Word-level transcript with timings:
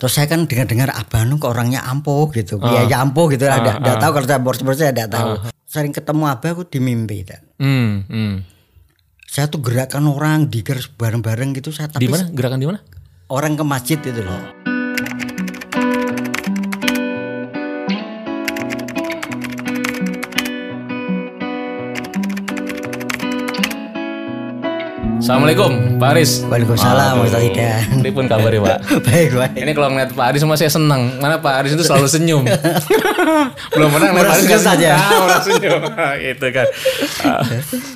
Terus 0.00 0.12
saya 0.16 0.26
kan 0.32 0.48
dengar-dengar 0.48 0.96
Abah 0.96 1.28
Nung 1.28 1.36
kok 1.36 1.52
orangnya 1.52 1.84
ampuh 1.84 2.32
gitu. 2.32 2.56
Ah. 2.64 2.80
Ya, 2.80 2.96
ya 2.96 2.96
ampuh 3.04 3.28
gitu. 3.28 3.44
Ada 3.44 3.84
enggak 3.84 4.00
tahu 4.00 4.10
kalau 4.16 4.26
saya 4.26 4.40
boros-boros 4.40 4.80
saya 4.80 4.96
enggak 4.96 5.12
tahu. 5.12 5.28
Sering 5.68 5.92
ketemu 5.92 6.24
Abah 6.24 6.50
aku 6.56 6.64
di 6.64 6.80
mimpi. 6.80 7.28
Hmm, 7.60 8.08
hmm. 8.08 8.34
Saya 9.28 9.46
tuh 9.46 9.60
gerakan 9.60 10.08
orang 10.08 10.48
diger 10.48 10.80
bareng-bareng 10.96 11.54
gitu 11.54 11.70
saya 11.70 11.92
Di 11.92 12.00
tapi 12.00 12.10
mana? 12.10 12.26
Gerakan 12.32 12.58
di 12.58 12.66
mana? 12.66 12.80
orang 13.30 13.54
ke 13.54 13.64
masjid 13.64 13.98
itu 14.02 14.20
loh. 14.26 14.69
Assalamualaikum, 25.20 26.00
Pak 26.00 26.16
Aris. 26.16 26.48
Waalaikumsalam 26.48 27.20
Aduh, 27.20 27.28
Ustaz 27.28 27.44
Idan. 27.44 28.00
Ini 28.00 28.08
pun 28.08 28.24
kabar 28.24 28.48
ya, 28.48 28.60
Pak. 28.64 28.78
baik 29.06 29.28
baik. 29.36 29.52
Ini 29.52 29.70
kalau 29.76 29.88
ngeliat 29.92 30.10
Pak 30.16 30.26
Aris 30.32 30.40
semua 30.40 30.56
saya 30.56 30.72
senang. 30.72 31.20
Mana 31.20 31.36
Pak 31.36 31.54
Aris 31.60 31.76
itu 31.76 31.84
selalu 31.84 32.08
senyum. 32.08 32.42
Belum 33.76 33.88
pernah 33.92 34.16
ngeliat 34.16 34.26
Pak 34.26 34.34
Aris 34.34 34.46
Merasa 34.48 34.48
nggak 34.48 34.62
saja. 34.64 34.90
senyum. 34.96 35.04
Ah, 35.04 35.20
orang 35.20 35.42
senyum. 35.44 35.80
gitu 36.24 36.46
kan. 36.56 36.66
Ah, 37.20 37.42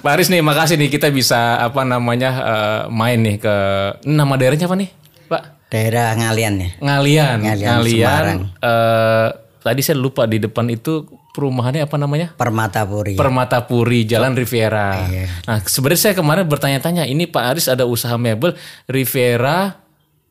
Pak 0.05 0.13
Aris 0.21 0.29
nih, 0.29 0.41
makasih 0.45 0.77
nih 0.77 0.89
kita 0.93 1.09
bisa 1.09 1.41
apa 1.57 1.81
namanya 1.83 2.31
eh, 2.37 2.81
main 2.93 3.17
nih 3.17 3.37
ke 3.41 3.57
nama 4.05 4.35
daerahnya 4.37 4.69
apa 4.69 4.77
nih, 4.77 4.89
Pak? 5.25 5.43
Daerah 5.73 6.09
ngalian 6.21 6.55
ya. 6.61 6.69
Ngalian. 6.85 7.37
Ngalian, 7.41 7.79
Semarang. 7.89 8.41
eh, 8.61 9.29
tadi 9.65 9.81
saya 9.81 9.97
lupa 9.97 10.29
di 10.29 10.37
depan 10.37 10.69
itu 10.69 11.09
perumahannya 11.33 11.89
apa 11.89 11.97
namanya? 11.97 12.37
Permatapuri. 12.37 13.17
Permatapuri 13.17 14.05
Jalan 14.05 14.37
Riviera. 14.37 15.09
Iya. 15.09 15.27
Nah, 15.49 15.59
sebenarnya 15.65 16.13
saya 16.13 16.15
kemarin 16.15 16.45
bertanya-tanya, 16.45 17.09
ini 17.09 17.25
Pak 17.25 17.45
Aris 17.57 17.67
ada 17.73 17.89
usaha 17.89 18.15
mebel 18.21 18.53
Riviera 18.85 19.81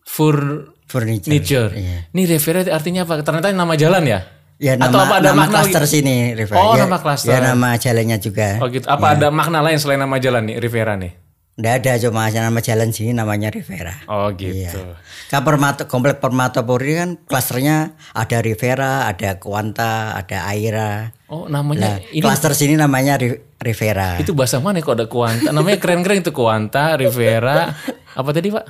Furniture. 0.06 0.78
Furniture. 0.86 1.73
Iya. 1.73 2.14
Ini 2.14 2.22
Riviera 2.30 2.62
artinya 2.70 3.09
apa? 3.09 3.26
Ternyata 3.26 3.50
nama 3.50 3.73
jalan 3.73 4.06
ya? 4.06 4.22
Ya 4.62 4.78
nama, 4.78 4.94
Atau 4.94 5.00
apa 5.02 5.16
ada 5.18 5.34
nama 5.34 5.50
makna 5.50 5.66
klaster 5.66 5.84
sini 5.90 6.38
Riva. 6.38 6.53
Oh, 6.56 6.78
ya, 6.78 6.86
nama 6.86 7.02
klaster. 7.02 7.34
Ya 7.34 7.42
nama 7.42 7.75
jalannya 7.75 8.18
juga. 8.22 8.62
Oh 8.62 8.70
gitu. 8.70 8.86
Apa 8.86 9.18
ada 9.18 9.34
makna 9.34 9.66
lain 9.66 9.81
selain 9.81 9.97
nama 9.97 10.22
jalan 10.22 10.45
nih 10.45 10.62
Riviera 10.62 10.94
nih? 10.94 11.22
Nggak 11.54 11.73
ada 11.80 11.92
cuma 12.02 12.26
nama 12.28 12.59
jalan 12.59 12.90
sini 12.90 13.14
namanya 13.14 13.48
Rivera. 13.48 13.94
Oh 14.08 14.34
gitu. 14.34 14.73
Iya. 14.73 14.98
Kan 15.30 15.42
Permata, 15.42 15.86
komplek 15.86 16.18
Permatapuri 16.18 16.94
kan 16.96 17.09
klasternya 17.20 17.94
ada 18.09 18.38
Rivera, 18.40 19.06
ada 19.06 19.38
Kuanta, 19.38 20.18
ada 20.18 20.50
Aira. 20.50 21.14
Oh 21.28 21.46
namanya 21.46 21.80
Nah, 21.80 21.96
ini 22.09 22.20
klaster 22.20 22.54
sini 22.54 22.74
namanya 22.74 23.16
Ri- 23.16 23.38
Rivera. 23.56 24.18
itu 24.18 24.34
bahasa 24.34 24.58
mana 24.58 24.81
kok 24.81 24.94
ada 24.94 25.06
Kuanta? 25.06 25.50
Namanya 25.50 25.78
keren-keren 25.78 26.20
itu 26.20 26.34
Kuanta, 26.34 26.98
Riviera, 26.98 27.70
apa 28.12 28.30
tadi 28.31 28.50
Pak? 28.50 28.66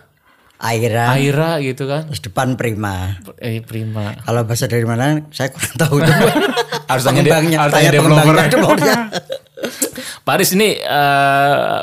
Aira, 0.60 1.12
Aira 1.14 1.60
gitu 1.60 1.88
kan? 1.88 2.04
terus 2.06 2.20
depan 2.22 2.56
Prima. 2.56 3.16
Eh 3.38 3.60
prima. 3.60 4.16
Kalau 4.18 4.44
bahasa 4.44 4.64
dari 4.66 4.84
mana 4.84 5.24
saya 5.30 5.52
kurang 5.52 5.76
tahu. 5.78 5.96
Harus 6.92 7.04
tanya 7.04 7.20
dia- 7.22 7.36
harus 7.36 7.72
tanya 7.72 7.90
tanya 7.90 7.92
developer. 7.94 8.36
Pak 10.24 10.34
Aris 10.34 10.52
ini 10.54 10.78
eh, 10.78 11.80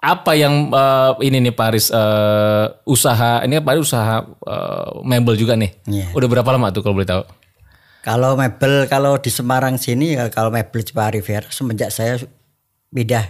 apa 0.00 0.32
yang 0.32 0.72
eh, 0.72 1.12
ini 1.28 1.44
nih 1.44 1.52
Pak 1.52 1.66
Aris 1.68 1.86
eh, 1.92 2.66
usaha 2.88 3.44
ini 3.44 3.60
Pak 3.60 3.72
Aris 3.76 3.84
usaha 3.92 4.24
eh, 4.24 4.88
mebel 5.04 5.36
juga 5.36 5.54
nih. 5.60 5.70
Iya. 5.86 6.06
Udah 6.16 6.28
berapa 6.28 6.48
lama 6.48 6.72
tuh 6.72 6.80
kalau 6.80 6.96
boleh 6.96 7.08
tahu? 7.08 7.22
Kalau 8.00 8.32
mebel 8.32 8.88
kalau 8.88 9.20
di 9.20 9.28
Semarang 9.28 9.76
sini 9.76 10.16
ya, 10.16 10.32
kalau 10.32 10.48
mebel 10.48 10.80
Jepara 10.80 11.12
Rivera 11.12 11.44
semenjak 11.52 11.92
saya 11.92 12.16
pindah 12.88 13.28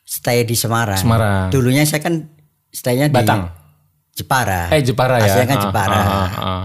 stay 0.00 0.48
di 0.48 0.56
Semarang. 0.56 0.96
Semarang. 0.96 1.52
Dulunya 1.52 1.84
saya 1.84 2.00
kan 2.00 2.32
staynya 2.72 3.12
di 3.12 3.14
Batang. 3.14 3.52
Jepara. 4.14 4.72
Eh 4.72 4.80
Jepara 4.80 5.20
ya. 5.20 5.26
Aslinya 5.26 5.46
kan 5.52 5.58
Ah, 5.58 5.64
Jepara. 5.68 5.96
ah, 6.00 6.08
ah, 6.08 6.30
ah. 6.40 6.64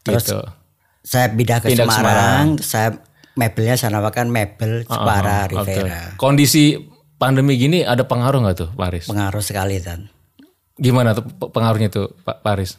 Terus 0.00 0.24
Gitu. 0.24 0.40
Saya 1.06 1.30
pindah 1.30 1.58
ke 1.62 1.70
Pindah 1.70 1.86
ke 1.86 1.92
Semarang, 1.92 2.44
terus 2.58 2.66
saya 2.66 2.88
mebelnya 3.36 3.76
saya 3.78 3.90
namakan 3.94 4.26
mebel 4.26 4.82
Jepara 4.82 5.46
Oke. 5.46 5.54
Rivera. 5.54 6.16
Kondisi 6.18 6.74
pandemi 7.16 7.56
gini 7.56 7.80
ada 7.80 8.04
pengaruh 8.04 8.40
nggak 8.40 8.56
tuh 8.56 8.68
Pak 8.72 8.86
Aris? 8.86 9.06
Pengaruh 9.08 9.40
sekali 9.40 9.80
kan. 9.80 10.08
Gimana 10.76 11.16
tuh 11.16 11.24
pe- 11.24 11.50
pengaruhnya 11.50 11.88
tuh 11.88 12.12
Pak 12.20 12.44
Pak 12.44 12.52
Aris? 12.52 12.76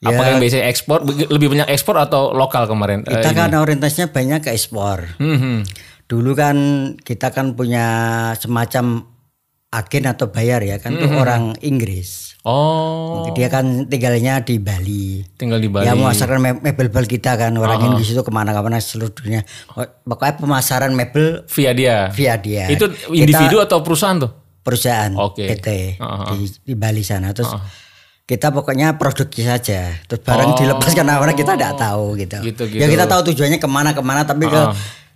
Ya. 0.00 0.16
Apakah 0.16 0.32
yang 0.32 0.40
biasanya 0.40 0.64
ekspor 0.64 1.04
lebih 1.04 1.52
banyak 1.52 1.68
ekspor 1.68 2.00
atau 2.00 2.32
lokal 2.32 2.64
kemarin? 2.64 3.04
Eh, 3.04 3.20
Kita 3.20 3.30
ini? 3.30 3.36
kan 3.36 3.52
orientasinya 3.52 4.08
banyak 4.08 4.48
ke 4.48 4.50
ekspor. 4.54 5.20
Hmm, 5.20 5.36
hmm. 5.36 5.58
Dulu 6.08 6.32
kan 6.32 6.56
kita 6.96 7.30
kan 7.30 7.52
punya 7.52 7.86
semacam 8.34 9.09
agen 9.70 10.04
atau 10.04 10.26
bayar 10.28 10.58
ya 10.60 10.76
kan 10.76 10.92
tuh 10.92 11.06
orang 11.12 11.54
Inggris. 11.60 12.34
Oh, 12.42 13.28
Dia 13.30 13.46
kan 13.46 13.86
tinggalnya 13.86 14.40
di 14.40 14.56
Bali. 14.56 15.22
tinggal 15.36 15.56
di 15.56 15.68
Bali. 15.68 15.84
Ya 15.84 15.94
memasarkan 15.94 16.38
me- 16.38 16.58
mebel-mebel 16.58 17.06
kita 17.06 17.36
kan 17.36 17.54
orang 17.54 17.78
Inggris 17.84 18.10
itu 18.10 18.18
ke 18.18 18.32
mana-mana 18.32 18.76
seluruh 18.76 19.12
dunia. 19.12 19.46
Pokoknya 20.02 20.34
pemasaran 20.36 20.90
mebel 20.90 21.46
via 21.46 21.70
dia. 21.70 21.96
via 22.10 22.34
dia. 22.34 22.66
Itu 22.66 22.90
Kita 22.90 23.14
individu 23.14 23.60
atau 23.60 23.78
perusahaan 23.80 24.18
tuh? 24.18 24.32
perusahaan 24.60 25.08
Oke. 25.14 25.48
PT 25.48 25.96
Ah, 25.96 26.30
di, 26.30 26.44
di 26.62 26.74
Bali 26.74 27.00
sana. 27.00 27.30
Terus 27.30 27.48
kita 28.24 28.50
pokoknya 28.50 28.94
produksi 28.94 29.40
saja. 29.40 29.88
Terus 30.04 30.20
barang 30.20 30.52
dilepaskan 30.54 31.06
orang 31.12 31.32
kita 31.32 31.54
tidak 31.54 31.78
tahu 31.78 32.14
gitu. 32.14 32.36
Oh. 32.36 32.42
Gitu, 32.42 32.62
Ya 32.70 32.84
gitu. 32.84 32.92
kita 32.92 33.04
tahu 33.06 33.20
tujuannya 33.30 33.56
ke 33.56 33.66
mana-kemana 33.66 34.22
tapi 34.24 34.46
ke 34.46 34.60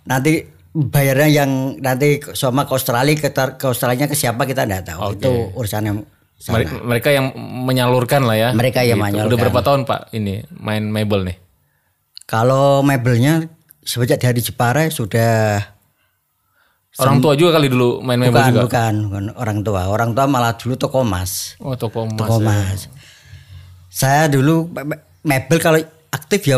nanti 0.03 0.45
bayarnya 0.75 1.29
yang 1.33 1.51
nanti 1.79 2.19
sama 2.35 2.67
ke 2.67 2.75
Australia 2.75 3.15
ke, 3.15 3.31
ke 3.31 3.65
Australia 3.65 4.05
ke 4.05 4.13
siapa 4.13 4.43
kita 4.43 4.67
tidak 4.67 4.83
tahu. 4.85 5.15
Itu 5.15 5.31
urusan 5.55 5.81
yang 5.81 5.97
sana. 6.35 6.59
Mere- 6.59 6.83
Mereka 6.83 7.09
yang 7.09 7.31
menyalurkan 7.63 8.27
lah 8.27 8.35
ya. 8.35 8.49
Mereka 8.51 8.83
yang 8.83 8.99
Gitu. 8.99 9.07
menyalurkan. 9.07 9.31
Udah 9.31 9.39
berapa 9.39 9.59
tahun 9.61 9.81
Pak 9.83 10.01
ini 10.11 10.43
main 10.51 10.83
mebel 10.83 11.23
nih? 11.23 11.37
Kalau 12.25 12.81
mebelnya 12.81 13.47
sejak 13.81 14.17
dari 14.17 14.41
Jepara 14.41 14.89
sudah 14.89 15.61
Orang 16.95 17.19
tua 17.19 17.35
juga 17.35 17.59
kali 17.59 17.67
dulu 17.67 17.99
main 17.99 18.15
mebel 18.15 18.31
bukan, 18.33 18.51
juga. 18.51 18.63
bukan 18.67 18.93
bukan 19.05 19.23
orang 19.35 19.59
tua. 19.61 19.81
Orang 19.85 20.09
tua 20.11 20.25
malah 20.25 20.55
dulu 20.55 20.75
toko 20.75 21.03
emas. 21.03 21.59
Oh 21.59 21.75
toko 21.75 22.07
emas. 22.07 22.19
Toko 22.19 22.39
ya. 22.39 22.43
emas. 22.47 22.79
Saya 23.91 24.31
dulu 24.31 24.71
me- 24.71 24.87
me- 24.87 25.01
mebel 25.21 25.59
kalau 25.59 25.79
aktif 26.07 26.47
ya 26.47 26.55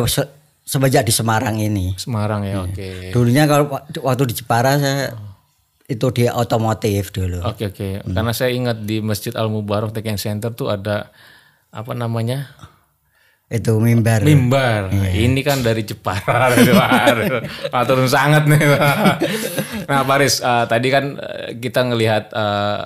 semenjak 0.67 1.01
di 1.01 1.11
Semarang 1.11 1.55
ini. 1.55 1.95
Semarang 1.95 2.43
ya, 2.43 2.61
oke. 2.61 3.09
Dulunya 3.09 3.47
kalau 3.47 3.71
wak- 3.71 3.87
waktu 3.97 4.23
di 4.27 4.35
Jepara 4.35 4.75
saya 4.75 5.15
itu 5.87 6.03
di 6.11 6.27
otomotif 6.27 7.09
dulu. 7.09 7.39
Oke 7.41 7.71
oke. 7.71 8.03
Hmm. 8.03 8.11
Karena 8.11 8.31
saya 8.31 8.51
ingat 8.51 8.83
di 8.83 8.99
Masjid 8.99 9.31
Al 9.31 9.47
Mubarak 9.47 9.89
Teken 9.89 10.19
Center 10.19 10.51
tuh 10.51 10.67
ada 10.67 11.07
apa 11.67 11.91
namanya 11.93 12.51
Itu 13.47 13.79
mimbar. 13.79 14.27
mimbar. 14.27 14.91
Iya. 14.91 15.23
Ini 15.23 15.39
kan 15.39 15.63
dari 15.63 15.79
Jepara, 15.81 16.51
luar. 16.67 17.47
Atur 17.71 18.03
sangat 18.05 18.43
nih. 18.43 18.59
nah, 19.87 20.03
Paris, 20.03 20.43
eh, 20.43 20.65
tadi 20.67 20.91
kan 20.91 21.15
eh, 21.15 21.55
kita 21.55 21.87
ngelihat 21.87 22.27
eh, 22.27 22.83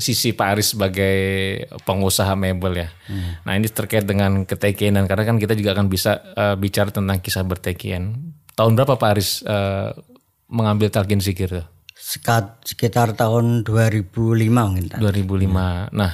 sisi 0.00 0.34
Pak 0.34 0.48
Aris 0.56 0.74
sebagai 0.74 1.16
pengusaha 1.86 2.32
mebel 2.34 2.82
ya. 2.84 2.88
Hmm. 3.06 3.38
Nah, 3.46 3.52
ini 3.54 3.68
terkait 3.70 4.08
dengan 4.08 4.42
ketekianan 4.48 5.06
karena 5.06 5.24
kan 5.28 5.36
kita 5.38 5.54
juga 5.54 5.76
akan 5.76 5.86
bisa 5.86 6.34
eh, 6.34 6.56
bicara 6.56 6.90
tentang 6.90 7.20
kisah 7.22 7.44
bertekian. 7.46 8.34
Tahun 8.56 8.72
berapa 8.74 8.98
Pak 8.98 9.10
Aris 9.12 9.44
eh, 9.44 9.94
mengambil 10.50 10.90
talqin 10.90 11.22
zikir 11.22 11.52
tuh? 11.52 11.66
Sekat- 11.94 12.64
sekitar 12.66 13.14
tahun 13.14 13.62
2005 13.62 14.10
mungkin. 14.48 14.98
2005. 14.98 15.94
Nah, 15.94 16.12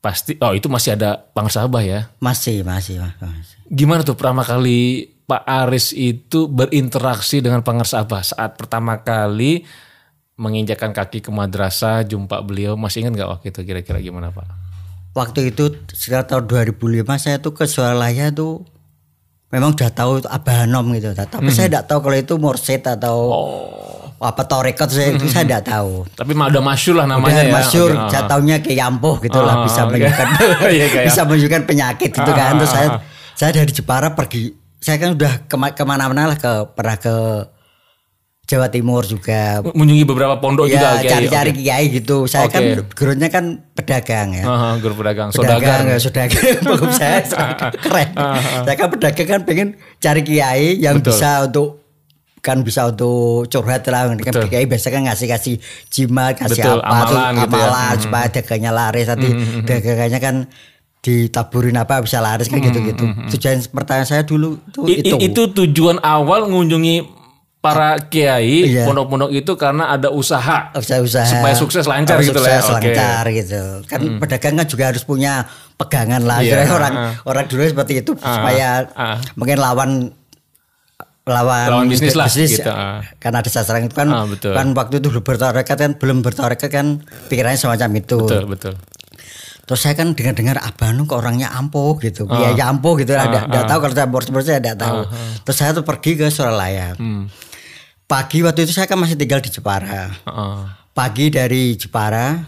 pasti 0.00 0.34
oh 0.40 0.56
itu 0.56 0.66
masih 0.66 0.96
ada 0.96 1.28
Bang 1.36 1.52
Sabah 1.52 1.84
ya. 1.84 2.08
Masih, 2.18 2.64
masih, 2.64 2.98
masih. 2.98 3.56
Gimana 3.70 4.02
tuh 4.02 4.18
pertama 4.18 4.42
kali 4.42 5.12
Pak 5.30 5.46
Aris 5.46 5.94
itu 5.94 6.50
berinteraksi 6.50 7.38
dengan 7.38 7.62
Pangersabah 7.62 8.34
saat 8.34 8.58
pertama 8.58 8.98
kali 8.98 9.62
menginjakan 10.40 10.90
kaki 10.90 11.20
ke 11.20 11.28
madrasah, 11.28 12.00
jumpa 12.02 12.40
beliau, 12.40 12.72
masih 12.74 13.04
ingat 13.04 13.12
nggak 13.14 13.30
waktu 13.30 13.46
itu 13.50 13.60
kira-kira 13.62 14.00
gimana 14.00 14.32
Pak? 14.32 14.48
Waktu 15.12 15.52
itu 15.52 15.68
sekitar 15.86 16.24
tahun 16.24 16.48
2005 16.48 16.80
saya 17.14 17.36
tuh 17.36 17.52
ke 17.52 17.66
Suralaya 17.66 18.30
tuh 18.30 18.64
memang 19.48 19.74
udah 19.74 19.90
tahu 19.90 20.22
Hanom 20.24 20.94
gitu. 20.94 21.12
Tapi 21.12 21.50
saya 21.50 21.68
tidak 21.68 21.84
tahu 21.84 21.98
kalau 22.00 22.16
itu 22.16 22.34
mursid 22.34 22.80
atau 22.80 23.16
apa 24.16 24.42
torekot 24.44 24.86
saya 24.86 25.12
itu 25.12 25.26
saya 25.26 25.44
tidak 25.44 25.64
tahu. 25.66 26.04
Tapi 26.20 26.32
mah 26.32 26.48
udah 26.48 26.62
masyur 26.62 26.94
lah 26.94 27.06
namanya 27.06 27.36
Udah 27.36 27.44
ya. 27.44 27.52
masyur, 27.54 27.90
Oke, 27.90 28.08
saya 28.08 28.22
taunya 28.24 28.56
kayak 28.58 28.78
Yampuh 28.78 29.16
gitu 29.18 29.38
lah 29.38 29.54
Ah, 29.54 29.64
bisa 29.64 29.80
oke. 29.82 29.88
menunjukkan 29.90 30.26
Iya, 30.76 30.86
kayak- 30.86 31.06
bisa 31.08 31.20
menunjukkan 31.24 31.62
penyakit 31.66 32.10
gitu 32.12 32.32
kan. 32.32 32.52
Terus 32.56 32.70
Ah, 32.70 32.74
saya 32.74 32.88
saya 33.34 33.50
dari 33.52 33.72
Jepara 33.72 34.12
pergi, 34.12 34.52
saya 34.78 34.96
kan 34.96 35.10
udah 35.12 35.32
kema- 35.44 35.72
ke 35.72 35.82
mana-mana 35.82 36.28
lah 36.28 36.36
ke 36.36 36.52
pernah 36.70 36.96
ke 36.96 37.14
Jawa 38.50 38.66
Timur 38.66 39.06
juga. 39.06 39.62
Mengunjungi 39.62 40.02
beberapa 40.02 40.34
pondok 40.36 40.66
juga 40.66 40.98
Ya 40.98 40.98
Kiai. 40.98 41.12
cari-cari 41.12 41.50
kiai 41.54 41.84
gitu. 41.88 42.26
Saya 42.26 42.50
kan 42.50 42.58
Oke. 42.58 42.82
gurunya 42.90 43.30
kan 43.30 43.62
pedagang 43.70 44.34
ya. 44.34 44.42
Aha, 44.42 44.68
guru 44.76 44.98
pedagang, 44.98 45.30
Pedagang, 45.30 45.86
saudagar. 45.86 45.86
ya, 45.86 45.98
saudagar. 46.02 46.42
Bagus 46.66 46.92
saya 46.92 47.18
keren. 47.70 48.08
Saya 48.66 48.74
kan 48.74 48.88
pedagang 48.90 49.28
kan 49.28 49.40
pengen 49.44 49.68
cari 49.96 50.20
kiai 50.20 50.74
yang 50.76 50.98
Betul. 50.98 51.14
bisa 51.14 51.30
untuk 51.44 51.68
kan 52.40 52.58
bisa 52.60 52.88
untuk 52.88 53.46
curhat 53.46 53.86
lah. 53.86 54.10
Kan 54.10 54.18
Betul. 54.18 54.50
kiai 54.50 54.66
biasa 54.66 54.86
kan 54.88 55.06
ngasih-kasih 55.06 55.54
jimat, 55.86 56.34
kasih 56.34 56.58
Betul, 56.58 56.78
apa 56.80 57.02
tuh, 57.06 57.14
amalan 57.14 57.32
gitu 57.38 57.54
ya. 57.54 57.62
amalan 57.62 57.96
supaya 58.02 58.26
dagangnya 58.28 58.72
laris. 58.72 59.06
Nanti 59.06 59.28
dagangannya 59.62 60.18
kan 60.18 60.36
ditaburin 61.00 61.76
apa 61.76 62.02
bisa 62.02 62.18
laris 62.18 62.50
kayak 62.50 62.66
gitu-gitu. 62.66 63.04
Tujuan 63.30 63.62
pertanyaan 63.70 64.04
saya 64.04 64.22
dulu 64.22 64.58
itu 64.58 64.80
I- 64.84 65.00
itu. 65.02 65.16
itu 65.22 65.42
tujuan 65.54 66.02
awal 66.02 66.44
mengunjungi 66.44 67.19
para 67.60 68.00
kiai 68.08 68.72
Iya. 68.72 68.88
pondok-pondok 68.88 69.30
itu 69.36 69.52
karena 69.60 69.92
ada 69.92 70.08
usaha 70.08 70.72
usaha-usaha 70.72 71.28
supaya 71.28 71.52
sukses 71.52 71.84
lancar 71.84 72.16
gitu 72.24 72.40
ya. 72.40 72.56
sukses. 72.56 72.64
Hmm. 72.64 72.74
lancar 72.80 73.24
gitu. 73.36 73.62
Kan 73.84 74.00
pedagang 74.16 74.54
kan 74.56 74.66
juga 74.66 74.84
harus 74.88 75.04
punya 75.04 75.44
pegangan 75.76 76.24
lah. 76.24 76.40
Kira 76.40 76.64
orang 76.72 76.94
ah. 76.96 77.12
orang 77.28 77.44
dulu 77.52 77.60
seperti 77.60 78.00
itu 78.00 78.16
supaya 78.16 78.88
ah. 78.96 79.20
mungkin 79.36 79.60
lawan 79.60 79.90
lawan 81.28 81.68
Lawan 81.68 81.86
bisnis 81.92 82.16
lah, 82.16 82.32
gitu, 82.32 82.64
ah. 82.64 83.04
Karena 83.20 83.44
ada 83.44 83.50
sasaran 83.52 83.84
itu 83.84 83.92
kan 83.94 84.08
Ah, 84.08 84.24
betul. 84.24 84.56
kan 84.56 84.72
waktu 84.72 85.04
itu 85.04 85.12
belum 85.12 85.22
bertarekat 85.22 85.76
kan 85.76 85.90
belum 86.00 86.24
bertarekat 86.24 86.70
kan 86.72 86.86
pikirannya 87.28 87.60
semacam 87.60 87.90
itu. 88.00 88.18
betul 88.24 88.44
betul 88.48 88.74
Terus 89.68 89.86
saya 89.86 89.94
kan 89.94 90.18
dengar-dengar 90.18 90.58
Abah 90.58 90.90
Nu 90.90 91.06
kok 91.06 91.22
orangnya 91.22 91.54
ampuh 91.54 91.94
gitu. 92.02 92.26
Ah. 92.26 92.50
Ya, 92.50 92.58
ya 92.58 92.64
ampuh 92.72 92.98
gitu. 92.98 93.14
Tidak 93.14 93.64
tahu 93.68 93.78
kalau 93.86 93.94
saya 93.94 94.08
boros-boros 94.10 94.48
saya 94.48 94.58
tidak 94.58 94.80
tahu. 94.82 95.06
Terus 95.46 95.56
saya 95.60 95.70
tuh 95.76 95.84
pergi 95.86 96.18
ke 96.18 96.26
Suralaya. 96.32 96.96
Hmm. 96.98 97.30
Pagi 98.10 98.42
waktu 98.42 98.66
itu 98.66 98.74
saya 98.74 98.90
kan 98.90 98.98
masih 98.98 99.14
tinggal 99.14 99.38
di 99.38 99.54
Jepara. 99.54 100.10
Heeh. 100.10 100.58
Pagi 100.90 101.30
dari 101.30 101.78
Jepara 101.78 102.42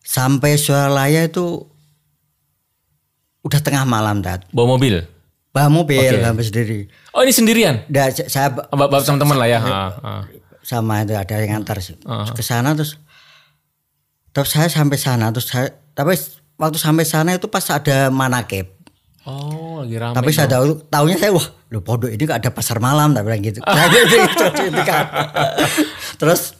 sampai 0.00 0.56
Suralaya 0.56 1.28
itu 1.28 1.68
udah 3.44 3.60
tengah 3.60 3.84
malam 3.84 4.24
dat. 4.24 4.48
bawa 4.50 4.80
mobil 4.80 5.04
Bawa 5.52 5.68
mobil, 5.68 6.00
bawa 6.22 6.40
sendiri. 6.40 6.86
oh 7.12 7.20
ini 7.20 7.32
sendirian 7.34 7.82
Udah 7.90 8.08
saya 8.30 8.48
bapak 8.54 9.02
sama 9.02 9.18
teman 9.18 9.36
lah 9.36 9.48
ya 9.50 9.58
heeh. 9.60 10.20
sama 10.64 11.02
itu 11.04 11.12
ada 11.12 11.34
yang 11.36 11.60
ngantar 11.60 11.82
sih. 11.84 12.00
ke 12.32 12.42
sana 12.42 12.72
terus 12.72 12.96
terus 14.32 14.48
saya 14.48 14.70
sampai 14.72 14.96
sana 14.96 15.28
terus 15.28 15.50
saya 15.50 15.74
tapi 15.92 16.16
waktu 16.56 16.78
sampai 16.80 17.04
sana 17.04 17.36
itu 17.36 17.44
pas 17.50 17.64
ada 17.68 18.08
manakib. 18.08 18.79
Oh 19.22 19.82
lagi 19.82 19.96
ramai 19.96 20.16
Tapi 20.16 20.30
saya 20.30 20.48
tahu 20.48 20.80
tahunya 20.82 21.16
saya 21.16 21.30
wah, 21.30 21.44
lu 21.68 21.80
pondok 21.80 22.08
ini 22.08 22.22
gak 22.22 22.40
ada 22.40 22.50
pasar 22.50 22.78
malam 22.78 23.12
tak 23.12 23.22
bilang 23.22 23.40
gitu. 23.40 23.60
Gitu, 23.60 24.16
gitu, 24.16 24.44
gitu 24.66 24.80
kan. 24.82 25.04
Terus 26.16 26.56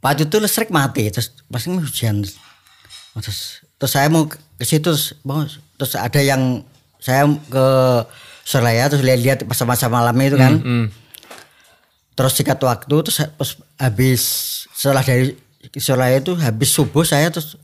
waktu 0.00 0.24
itu 0.24 0.36
listrik 0.36 0.70
mati 0.70 1.12
terus 1.12 1.28
pas 1.44 1.60
ini 1.60 1.76
hujan 1.76 2.24
terus 3.20 3.60
terus 3.76 3.90
saya 3.90 4.08
mau 4.08 4.24
ke 4.24 4.38
situ 4.60 4.80
terus, 4.82 5.12
mau- 5.20 5.44
terus 5.76 5.92
ada 5.92 6.20
yang 6.20 6.64
saya 6.96 7.28
ke 7.28 7.66
Surabaya 8.40 8.88
terus 8.88 9.04
lihat-lihat 9.04 9.44
pas 9.44 9.60
masa 9.62 9.86
malamnya 9.86 10.26
itu 10.26 10.38
kan 10.38 10.56
Hmm. 10.56 10.86
terus 12.12 12.32
sikat 12.32 12.56
waktu 12.58 12.96
terus 13.04 13.20
pas 13.30 13.50
habis 13.76 14.22
setelah 14.72 15.04
dari 15.04 15.36
Surabaya 15.76 16.16
itu 16.16 16.32
habis 16.34 16.72
subuh 16.72 17.04
saya 17.04 17.28
terus 17.28 17.60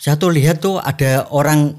saya 0.00 0.16
tuh 0.16 0.32
lihat 0.32 0.58
tuh 0.58 0.80
ada 0.80 1.28
orang 1.28 1.76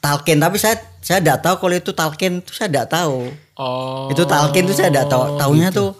talkin 0.00 0.40
tapi 0.40 0.56
saya 0.56 0.80
saya 1.00 1.20
tidak 1.20 1.44
tahu 1.44 1.54
kalau 1.64 1.76
itu 1.76 1.92
talkin 1.92 2.32
itu 2.40 2.52
saya 2.52 2.68
tidak 2.68 2.88
tahu. 2.92 3.28
Oh. 3.56 4.08
Itu 4.12 4.24
talkin 4.24 4.64
itu 4.68 4.74
saya 4.76 4.88
tidak 4.92 5.08
tahu. 5.12 5.36
Tahunya 5.36 5.68
tuh 5.72 5.96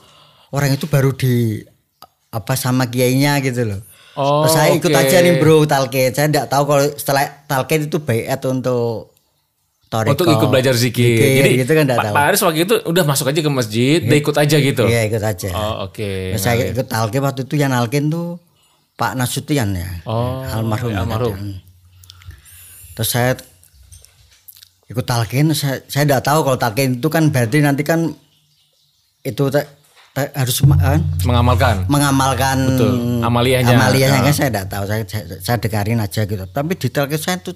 orang 0.52 0.75
itu 0.75 0.88
baru 0.88 1.12
di 1.14 1.61
apa 2.32 2.55
sama 2.56 2.88
kiainya 2.88 3.38
gitu 3.44 3.69
loh. 3.69 3.81
Oh, 4.19 4.44
Terus 4.44 4.52
saya 4.58 4.69
ikut 4.75 4.91
aja 4.91 5.17
nih 5.23 5.38
bro 5.38 5.64
talkin. 5.64 6.11
Saya 6.12 6.26
tidak 6.29 6.50
tahu 6.50 6.62
kalau 6.67 6.85
setelah 6.99 7.25
talkin 7.47 7.87
itu 7.87 7.99
bayat 8.02 8.43
untuk 8.49 9.14
toriko. 9.88 10.12
Untuk 10.19 10.26
ikut 10.29 10.49
belajar 10.50 10.75
zikir. 10.75 11.17
Zikir, 11.19 11.44
Jadi 11.44 11.50
gitu 11.64 11.73
kan 11.75 11.85
tidak 11.87 11.99
Pak, 11.99 12.05
tahu. 12.05 12.14
Pak 12.14 12.25
Aris 12.31 12.41
waktu 12.44 12.61
itu 12.67 12.75
udah 12.87 13.05
masuk 13.06 13.26
aja 13.31 13.41
ke 13.41 13.50
masjid, 13.50 13.99
dia 14.03 14.17
ikut 14.19 14.37
aja 14.37 14.56
gitu. 14.58 14.85
iya 14.87 15.00
ikut 15.06 15.23
aja. 15.23 15.50
Oh 15.55 15.75
oke. 15.91 16.11
Terus 16.37 16.43
saya 16.43 16.62
ikut 16.70 16.87
talkin 16.91 17.20
waktu 17.23 17.41
itu 17.46 17.55
yang 17.58 17.73
talkin 17.75 18.11
tuh 18.11 18.38
Pak 18.94 19.12
Nasution 19.17 19.69
ya. 19.75 19.91
Oh, 20.05 20.44
almarhum 20.44 20.93
ya, 20.93 21.03
almarhum. 21.03 21.56
Terus 22.94 23.08
saya 23.08 23.32
ikut 24.90 25.04
talkin 25.04 25.54
saya 25.54 25.78
saya 25.87 26.02
tidak 26.04 26.22
tahu 26.22 26.42
kalau 26.42 26.58
talkin 26.58 26.98
itu 26.98 27.06
kan 27.06 27.31
berarti 27.31 27.62
nanti 27.62 27.81
kan 27.81 28.10
itu 29.22 29.44
te- 29.46 29.69
te- 30.10 30.32
harus 30.34 30.58
kan, 30.58 30.98
Mengamalkan. 31.22 31.87
mengamalkan 31.87 32.58
Betul, 32.66 32.92
amaliyahnya. 33.22 33.70
amaliyahnya 33.70 34.19
Ya. 34.19 34.26
kan 34.26 34.34
saya 34.34 34.48
tidak 34.50 34.66
tahu 34.66 34.84
saya, 34.84 35.02
saya, 35.06 35.25
saya 35.38 35.56
dengarin 35.56 36.00
aja 36.00 36.20
gitu 36.25 36.44
tapi 36.46 36.75
di 36.75 36.88
talkin 36.88 37.16
saya 37.16 37.38
tuh 37.38 37.54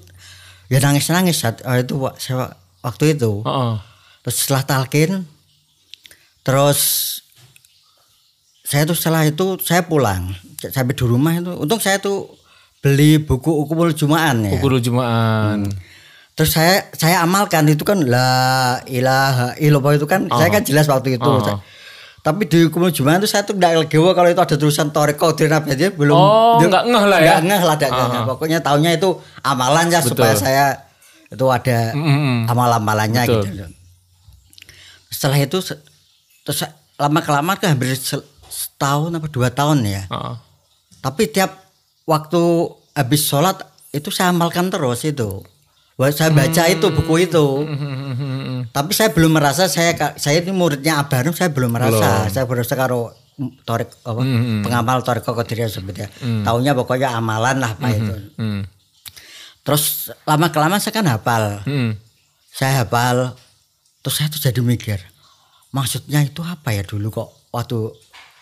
ya 0.65 0.79
nangis 0.79 1.05
nangis 1.09 1.37
saat 1.37 1.59
itu 1.59 1.93
saya 2.15 2.55
waktu 2.79 3.13
itu 3.13 3.43
Heeh. 3.43 3.73
terus 4.21 4.35
setelah 4.39 4.63
talkin 4.63 5.27
terus 6.41 6.79
saya 8.61 8.85
tuh 8.85 8.95
setelah 8.95 9.21
itu 9.23 9.59
saya 9.59 9.83
pulang 9.83 10.31
sampai 10.57 10.93
di 10.93 11.03
rumah 11.03 11.35
itu 11.35 11.51
untung 11.53 11.77
saya 11.77 11.99
tuh 11.99 12.31
beli 12.79 13.17
buku 13.17 13.49
ukumul 13.49 13.91
jumaan 13.91 14.45
ya 14.45 14.55
Ukur 14.55 14.77
Jumaan. 14.77 15.65
Terus 16.35 16.51
saya 16.51 16.91
saya 16.91 17.23
amalkan 17.23 17.63
itu 17.65 17.81
kan 17.81 17.97
la 17.97 18.29
ilaha 18.85 19.55
illallah 19.55 19.95
itu 19.95 20.03
kan 20.03 20.27
saya 20.29 20.51
kan 20.51 20.61
jelas 20.61 20.85
waktu 20.85 21.15
itu. 21.15 21.23
Oh. 21.25 21.39
Saya- 21.39 21.63
tapi 22.19 22.49
di 22.49 22.65
hukum 22.65 22.89
jumaan 22.89 23.21
itu 23.21 23.29
saya 23.29 23.45
tuh 23.45 23.53
tidak 23.53 23.85
legowo 23.85 24.09
kalau 24.11 24.25
itu 24.27 24.41
ada 24.41 24.57
tulisan 24.57 24.89
toriko 24.89 25.29
di 25.31 25.45
dia 25.45 25.93
belum 25.93 26.09
Oh, 26.11 26.57
nggak 26.57 26.83
ngeh 26.83 27.05
lah 27.05 27.19
ya? 27.21 27.37
nggak 27.37 27.41
ngeh 27.45 27.61
lah 27.61 27.75
nggak 27.77 27.91
ngeh. 27.93 28.23
pokoknya 28.25 28.59
tahunya 28.59 28.91
itu 28.97 29.09
amalan 29.39 29.87
ya 29.87 30.01
supaya 30.01 30.33
saya 30.33 30.65
itu 31.29 31.45
ada 31.45 31.93
amal-amalannya 32.49 33.21
gitu 33.25 33.45
setelah 35.07 35.37
itu 35.37 35.57
terus 36.41 36.59
lama 36.97 37.19
kelamaan 37.21 37.57
kan 37.57 37.77
hampir 37.77 37.93
se- 37.93 38.25
setahun 38.45 39.13
apa 39.13 39.27
dua 39.29 39.53
tahun 39.53 39.85
ya. 39.85 40.03
Heeh. 40.09 40.35
tapi 40.99 41.29
tiap 41.29 41.61
waktu 42.03 42.41
habis 42.91 43.21
sholat 43.21 43.61
itu 43.91 44.09
saya 44.09 44.33
amalkan 44.33 44.73
terus 44.73 45.05
itu 45.05 45.45
Wah, 45.95 46.11
saya 46.11 46.27
baca 46.29 46.59
Hmm. 46.61 46.75
itu 46.75 46.87
buku 46.91 47.13
itu. 47.23 47.45
Tapi 48.69 48.91
saya 48.91 49.09
belum 49.15 49.31
merasa 49.31 49.71
saya 49.71 49.95
saya 50.15 50.43
ini 50.43 50.51
muridnya 50.51 50.99
Abah 50.99 51.23
Hanum 51.23 51.31
saya 51.31 51.47
belum 51.47 51.71
merasa. 51.71 52.27
Saya 52.27 52.43
baru 52.43 52.67
karo 52.67 53.15
torik 53.63 53.91
apa 54.03 54.21
Hmm, 54.23 54.63
pengamal 54.63 55.03
torik 55.03 55.23
kokodiriyah 55.23 55.67
sebetulnya 55.67 56.07
tahunya 56.47 56.71
pokoknya 56.71 57.11
amalan 57.11 57.59
lah 57.59 57.75
apa 57.75 57.91
itu. 57.91 58.15
Hmm. 58.39 58.63
terus 59.59 60.07
lama 60.23 60.47
kelamaan 60.55 60.79
saya 60.79 60.95
kan 60.95 61.03
hafal. 61.03 61.59
Hmm. 61.67 61.99
saya 62.47 62.87
hafal 62.87 63.35
terus 63.99 64.15
saya 64.15 64.31
tuh 64.31 64.39
jadi 64.39 64.63
mikir 64.63 65.03
maksudnya 65.75 66.23
itu 66.23 66.39
apa 66.47 66.71
ya 66.71 66.87
dulu 66.87 67.11
kok 67.11 67.51
waktu 67.51 67.91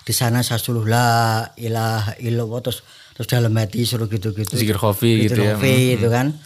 di 0.05 0.13
sana 0.13 0.45
saya 0.45 0.61
suruh 0.61 0.85
la 0.85 1.41
ilaha 1.57 2.13
illallah 2.21 2.61
terus 2.61 2.85
terus 3.17 3.25
dalam 3.25 3.49
hati 3.57 3.81
suruh 3.89 4.05
gitu-gitu. 4.05 4.53
Zikir 4.53 4.77
kopi 4.77 5.25
gitu 5.25 5.41
ya. 5.41 5.57
kopi 5.57 5.97
itu 5.97 6.05
kan 6.05 6.37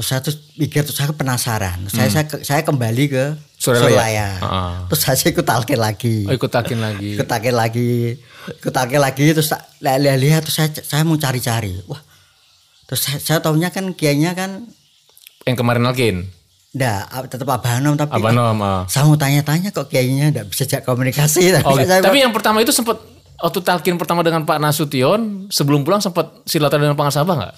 terus 0.00 0.08
saya 0.08 0.20
tuh 0.22 0.32
mikir 0.56 0.80
terus 0.80 0.96
saya 0.96 1.12
penasaran 1.12 1.76
saya 1.86 2.08
saya 2.08 2.24
ke- 2.24 2.40
saya 2.40 2.60
kembali 2.62 3.04
ke 3.06 3.24
Suralaya. 3.54 3.84
Suralaya 3.84 4.28
Ah. 4.40 4.74
terus 4.88 5.00
saya 5.02 5.28
ikut 5.28 5.44
talkin 5.44 5.76
lagi 5.76 6.24
Oh, 6.24 6.32
ikut 6.32 6.48
takin 6.48 6.80
lagi. 6.80 7.08
ikut 7.14 7.28
talkin 7.28 7.52
lagi 7.52 8.16
ikut 8.56 8.72
talkin 8.72 8.96
lagi 8.98 9.26
terus 9.30 9.48
tak- 9.48 9.68
lihat 9.78 10.16
lihat 10.16 10.40
terus 10.40 10.56
saya 10.56 10.72
saya 10.74 11.04
mau 11.04 11.14
cari-cari 11.14 11.76
wah 11.84 12.00
terus 12.86 13.00
saya, 13.02 13.20
saya 13.20 13.38
tahunya 13.38 13.68
kan 13.68 13.92
kiainya 13.92 14.32
kan 14.32 14.64
Yang 15.42 15.56
kemarin 15.58 15.84
Alkin. 15.84 16.16
Nggak, 16.70 17.00
tetap 17.28 17.48
Abah 17.50 17.76
Hanom 17.76 17.94
tapi 17.94 18.12
Abah 18.14 18.30
Nom. 18.30 18.56
ah. 18.58 18.80
saya 18.86 19.04
mau 19.04 19.14
tanya-tanya 19.14 19.68
kok 19.68 19.86
kayaknya 19.86 20.30
enggak 20.30 20.46
bisa 20.46 20.64
jak 20.64 20.80
komunikasi 20.82 21.52
Oh, 21.60 21.76
saya- 21.82 22.00
Tapi 22.00 22.18
yang 22.18 22.32
pertama 22.32 22.60
itu 22.60 22.70
sempat 22.70 22.96
waktu 23.36 23.60
talkin 23.60 23.96
pertama 23.96 24.20
dengan 24.20 24.42
Pak 24.42 24.56
Nasution, 24.56 25.20
sebelum 25.48 25.80
pulang 25.80 25.98
sempat 25.98 26.44
silaturahmi 26.44 26.86
dengan 26.86 26.96
Pak 26.96 27.10
Sabah 27.10 27.36
nggak? 27.36 27.54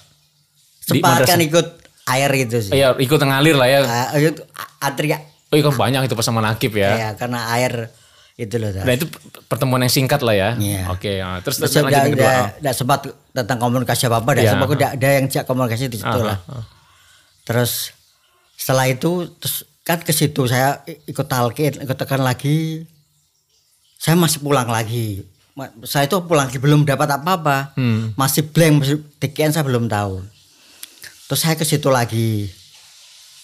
di 0.81 0.99
sempat 0.99 1.23
kan 1.23 1.39
ikut 1.39 1.67
air 2.05 2.29
gitu 2.35 2.57
sih 2.59 2.71
Iya, 2.73 2.95
ikut 2.95 3.17
ngalir 3.17 3.55
lah 3.55 3.67
ya. 3.67 3.79
Ah, 3.81 4.07
itu 4.13 4.43
antri 4.77 5.13
Oh, 5.47 5.55
iya 5.55 5.63
kan 5.63 5.75
banyak 5.77 6.01
itu 6.03 6.13
pas 6.13 6.25
sama 6.25 6.41
Nakib 6.41 6.73
ya. 6.73 6.89
ya 6.93 7.09
karena 7.13 7.45
air 7.53 7.93
itu 8.33 8.57
loh 8.57 8.73
Nah 8.73 8.91
itu 8.91 9.05
pertemuan 9.45 9.77
yang 9.79 9.93
singkat 9.93 10.19
lah 10.19 10.33
ya. 10.33 10.49
Iya. 10.57 10.89
Oke, 10.89 11.21
nah, 11.21 11.37
terus, 11.39 11.61
Terus 11.61 11.77
yang 11.77 11.85
kedua. 11.85 12.09
udah, 12.09 12.37
udah 12.57 12.73
sempat 12.73 12.99
tentang 13.31 13.57
komunikasi 13.57 14.09
apa 14.09 14.17
apa 14.19 14.29
Iya. 14.33 14.37
dah 14.39 14.51
sempat 14.51 14.69
udah 14.71 14.89
ada 14.93 15.09
yang 15.11 15.25
jak 15.27 15.45
komunikasi 15.45 15.85
di 15.87 15.97
situ 15.97 16.19
lah 16.19 16.41
terus 17.43 17.91
setelah 18.55 18.87
itu 18.87 19.27
terus 19.35 19.61
kan 19.81 19.99
ke 19.99 20.09
situ 20.09 20.47
saya 20.47 20.79
ikut 21.03 21.27
talkin 21.27 21.75
ikut 21.77 21.93
tekan 21.93 22.23
lagi 22.23 22.87
saya 23.95 24.15
masih 24.15 24.39
pulang 24.39 24.65
lagi 24.65 25.27
saya 25.83 26.07
itu 26.07 26.15
pulang 26.21 26.47
lagi 26.47 26.57
belum 26.57 26.81
dapat 26.83 27.05
apa-apa 27.13 27.75
Hmm. 27.75 28.15
masih 28.15 28.47
blank 28.47 28.73
masih 28.79 28.97
tikian 29.19 29.51
saya 29.51 29.61
belum 29.61 29.85
tahu 29.85 30.23
terus 31.25 31.39
saya 31.39 31.55
ke 31.55 31.63
situ 31.63 31.87
lagi. 31.87 32.47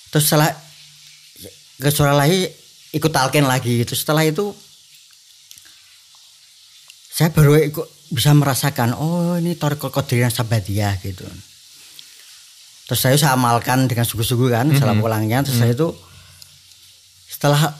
Terus 0.09 0.25
setelah 0.25 0.49
ke 1.79 1.89
Suralaya 1.89 2.49
ikut 2.91 3.11
talkin 3.11 3.45
lagi. 3.45 3.85
Terus 3.85 4.01
setelah 4.03 4.25
itu 4.25 4.51
saya 7.09 7.29
baru 7.35 7.59
ikut 7.59 7.87
bisa 8.09 8.33
merasakan 8.33 8.95
oh 8.97 9.37
ini 9.37 9.53
toriko 9.53 9.91
kodirian 9.91 10.31
sabadiyah 10.31 10.97
gitu. 11.03 11.27
Terus 12.89 12.99
saya 12.99 13.15
saya 13.21 13.37
amalkan 13.37 13.85
dengan 13.85 14.01
sungguh-sungguh 14.01 14.49
kan 14.49 14.65
setelah 14.73 14.97
pulangnya. 14.97 15.45
Terus 15.45 15.61
saya 15.61 15.77
itu 15.77 15.93
setelah 17.29 17.77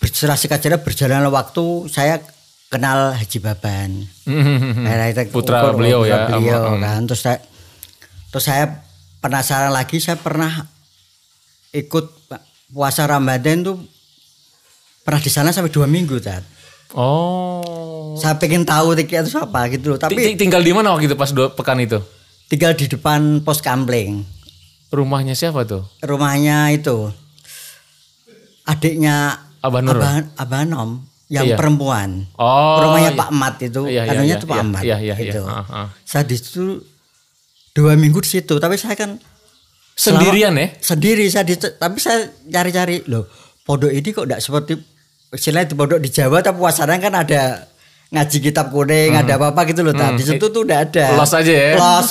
berserah 0.00 0.38
singkat 0.38 0.64
berjalan 0.80 1.28
waktu 1.28 1.64
saya 1.92 2.24
kenal 2.72 3.12
Haji 3.12 3.38
Baban. 3.42 4.06
Nah, 4.24 5.10
itu 5.12 5.28
Putra 5.28 5.66
ukur- 5.68 5.76
beliau 5.82 6.06
putra 6.06 6.16
ya. 6.16 6.26
beliau 6.32 6.62
kan. 6.80 7.04
Terus 7.04 7.20
saya 7.20 7.38
terus 8.32 8.44
saya 8.48 8.64
penasaran 9.20 9.72
lagi 9.72 10.00
saya 10.00 10.16
pernah 10.16 10.66
ikut 11.70 12.04
puasa 12.72 13.06
Ramadan 13.06 13.62
tuh 13.62 13.76
pernah 15.04 15.20
di 15.22 15.30
sana 15.30 15.54
sampai 15.54 15.70
dua 15.72 15.86
minggu 15.86 16.18
Tat. 16.18 16.42
Oh. 16.96 18.18
Saya 18.18 18.34
pengen 18.40 18.66
tahu 18.66 18.98
tiket 18.98 19.30
itu 19.30 19.38
apa 19.38 19.70
gitu 19.70 19.94
loh. 19.94 19.98
Tapi 20.00 20.34
tinggal 20.34 20.60
di 20.64 20.74
mana 20.74 20.90
waktu 20.90 21.06
itu 21.06 21.14
pas 21.14 21.30
dua 21.30 21.54
pekan 21.54 21.78
itu? 21.78 22.02
tinggal 22.50 22.74
di 22.74 22.90
depan 22.90 23.46
pos 23.46 23.62
kampleng. 23.62 24.26
Rumahnya 24.90 25.38
siapa 25.38 25.62
tuh? 25.62 25.86
Rumahnya 26.02 26.74
itu 26.74 27.14
adiknya 28.66 29.46
Abah 29.62 29.80
Nur. 29.86 29.94
Abah, 29.94 30.34
Abah 30.34 30.66
Nom 30.66 31.06
yang 31.30 31.46
Iya. 31.46 31.54
perempuan. 31.54 32.26
Oh. 32.34 32.82
Rumahnya 32.82 33.14
iya. 33.14 33.20
Pak 33.22 33.30
Mat 33.30 33.56
itu, 33.62 33.82
Iya, 33.86 34.02
iya, 34.02 34.10
anunya 34.18 34.34
iya, 34.34 34.42
tuh 34.42 34.48
Pak 34.50 34.58
iya, 34.58 34.66
Mat. 34.66 34.82
iya, 34.82 34.96
iya, 34.98 35.14
iya. 35.14 35.30
gitu. 35.30 35.42
Ah, 35.46 35.62
ah. 35.70 35.86
Saya 36.02 36.26
di 36.26 36.34
situ 36.34 36.82
dua 37.72 37.94
minggu 37.94 38.18
di 38.18 38.30
situ, 38.32 38.54
tapi 38.56 38.74
saya 38.74 38.94
kan 38.94 39.16
Sendirian 39.92 40.54
ya? 40.54 40.72
sendiri 40.76 41.28
saya 41.28 41.44
di, 41.44 41.54
tapi 41.54 41.96
saya 41.96 42.24
cari-cari 42.42 43.04
loh 43.04 43.28
pondok 43.60 43.90
ini 43.90 44.08
kok 44.08 44.24
tidak 44.24 44.40
seperti 44.40 44.72
istilahnya 45.30 45.68
di 45.68 45.74
pondok 45.74 45.98
di 45.98 46.08
Jawa 46.08 46.40
tapi 46.40 46.56
puasanya 46.56 46.96
kan 46.98 47.14
ada 47.14 47.68
ngaji 48.08 48.36
kitab 48.40 48.72
kuning 48.72 49.12
ada 49.14 49.36
apa 49.36 49.52
apa 49.52 49.60
gitu 49.64 49.84
loh 49.84 49.92
Tat. 49.92 50.16
di 50.16 50.24
situ 50.24 50.40
tuh 50.42 50.64
udah 50.64 50.82
ada 50.82 51.04
Hmm. 51.06 51.20
Los 51.20 51.30
aja 51.30 51.46
ya? 51.46 51.70
los 51.76 52.08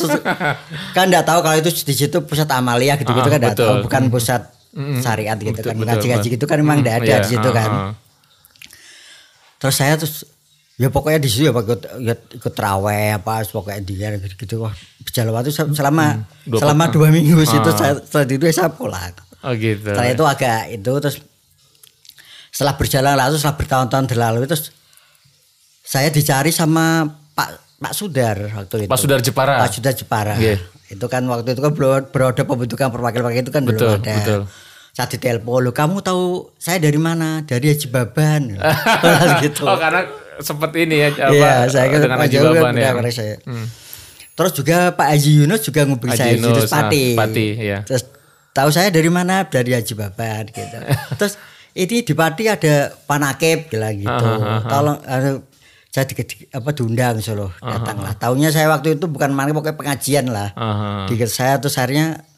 kan 0.94 1.10
nggak 1.10 1.26
tahu 1.26 1.40
kalau 1.42 1.58
itu 1.58 1.70
di 1.74 1.92
situ 1.94 2.18
pusat 2.22 2.48
amalia 2.50 2.94
gitu 2.94 3.10
gitu 3.10 3.26
Ah, 3.26 3.34
kan 3.34 3.42
betul. 3.42 3.58
tahu 3.58 3.76
bukan 3.84 4.04
pusat 4.08 4.42
syariat 5.02 5.36
gitu 5.36 5.50
Betul, 5.52 5.66
kan 5.66 5.76
betul, 5.76 5.88
ngaji 5.90 6.06
ngaji 6.06 6.20
betul. 6.22 6.34
gitu 6.38 6.46
kan 6.46 6.58
memang 6.62 6.78
nggak 6.80 6.96
ada 6.96 7.10
Iya, 7.10 7.18
di 7.20 7.28
situ 7.28 7.50
kan 7.50 7.70
ah. 7.70 7.92
terus 9.58 9.76
saya 9.76 9.98
terus 9.98 10.30
ya 10.80 10.88
pokoknya 10.88 11.20
di 11.20 11.28
situ 11.28 11.44
ya 11.44 11.52
Pak, 11.52 11.62
ikut 11.62 11.82
ikut, 12.00 12.20
ikut 12.40 12.54
traweh 12.54 13.12
apa 13.14 13.44
pokoknya 13.46 13.82
dia 13.82 14.08
gitu, 14.16 14.36
gitu 14.38 14.56
wah 14.60 14.72
berjalan 15.02 15.32
waktu 15.34 15.52
se- 15.52 15.76
selama 15.76 16.06
Hmm, 16.16 16.24
Dua 16.48 16.60
selama 16.60 16.84
pekan. 16.86 16.96
dua 16.96 17.08
minggu 17.12 17.36
situ 17.44 17.68
Ah. 17.68 17.76
saya 17.76 17.94
setelah 18.00 18.26
itu 18.26 18.46
saya 18.50 18.70
pulang 18.70 19.12
Oh 19.40 19.52
gitu. 19.54 19.84
setelah 19.86 20.10
itu 20.10 20.24
agak 20.26 20.60
itu 20.70 20.92
terus 20.98 21.16
setelah 22.50 22.74
berjalan 22.74 23.14
lalu 23.14 23.36
setelah 23.36 23.56
bertahun-tahun 23.56 24.06
berlalu 24.08 24.38
terus 24.46 24.72
saya 25.82 26.08
dicari 26.10 26.50
sama 26.50 27.06
Pak 27.30 27.50
Pak 27.78 27.94
Sudar 27.94 28.36
waktu 28.54 28.76
itu 28.84 28.90
Pak 28.90 28.98
Sudar 28.98 29.20
Jepara. 29.20 29.60
Pak 29.60 29.70
Sudar 29.70 29.94
Jepara 29.94 30.36
Iya. 30.36 30.64
itu 30.88 31.06
kan 31.06 31.22
waktu 31.26 31.50
itu 31.50 31.62
kan 31.62 31.72
belum 31.72 32.08
belum 32.08 32.28
ada 32.30 32.44
pembentukan 32.44 32.88
perwakilan 32.88 33.32
itu 33.34 33.50
kan 33.50 33.64
Betul, 33.64 34.00
belum 34.00 34.02
ada 34.02 34.16
betul. 34.18 34.42
saya 34.92 35.08
ditelepon 35.08 35.60
lo 35.62 35.72
kamu 35.72 36.00
tahu 36.00 36.24
saya 36.56 36.80
dari 36.80 36.98
mana 36.98 37.44
dari 37.44 37.68
Haji 37.70 37.88
Baban 37.88 38.42
gitu 39.44 39.64
Oh 39.64 39.76
karena 39.76 40.04
sempet 40.40 40.72
ini 40.76 40.96
ya 40.98 41.10
apa 41.12 41.34
Iya, 41.36 41.54
saya 41.68 41.86
kan 41.88 42.00
dengan 42.00 42.18
Haji 42.20 42.36
Baban 42.40 42.74
ya. 42.76 42.92
saya. 43.12 43.36
Terus 44.34 44.52
juga 44.56 44.96
Pak 44.96 45.08
Haji 45.12 45.32
Yunus 45.44 45.62
juga 45.62 45.82
ngubungi 45.84 46.16
Haji 46.16 46.22
saya 46.22 46.32
Yunus, 46.40 46.48
Yunus 46.56 46.72
Pati. 46.72 47.04
ah, 47.12 47.18
Pati, 47.20 47.48
iya. 47.60 47.78
Terus 47.84 48.04
tahu 48.56 48.70
saya 48.72 48.88
dari 48.88 49.12
mana? 49.12 49.44
Dari 49.44 49.76
Haji 49.76 49.94
Baban 49.94 50.48
gitu. 50.48 50.78
Terus 51.20 51.34
ini 51.76 52.08
di 52.08 52.14
Pati 52.16 52.44
ada 52.48 52.96
Panakep 53.04 53.68
bilang 53.68 54.00
gitu. 54.00 54.28
Ah, 54.40 54.64
Tolong 54.64 54.98
saya 55.90 56.06
di, 56.06 56.14
di- 56.22 56.46
apa 56.54 56.70
diundang 56.72 57.18
Solo 57.20 57.50
datang 57.60 58.00
lah. 58.00 58.14
Tahunya 58.16 58.54
saya 58.54 58.70
waktu 58.70 58.96
itu 58.96 59.10
bukan 59.10 59.34
mana 59.34 59.52
pokoknya 59.52 59.76
pengajian 59.76 60.30
lah. 60.30 60.54
Aha. 60.56 61.10
Di 61.10 61.18
saya 61.26 61.58
terus 61.58 61.76
akhirnya 61.76 62.29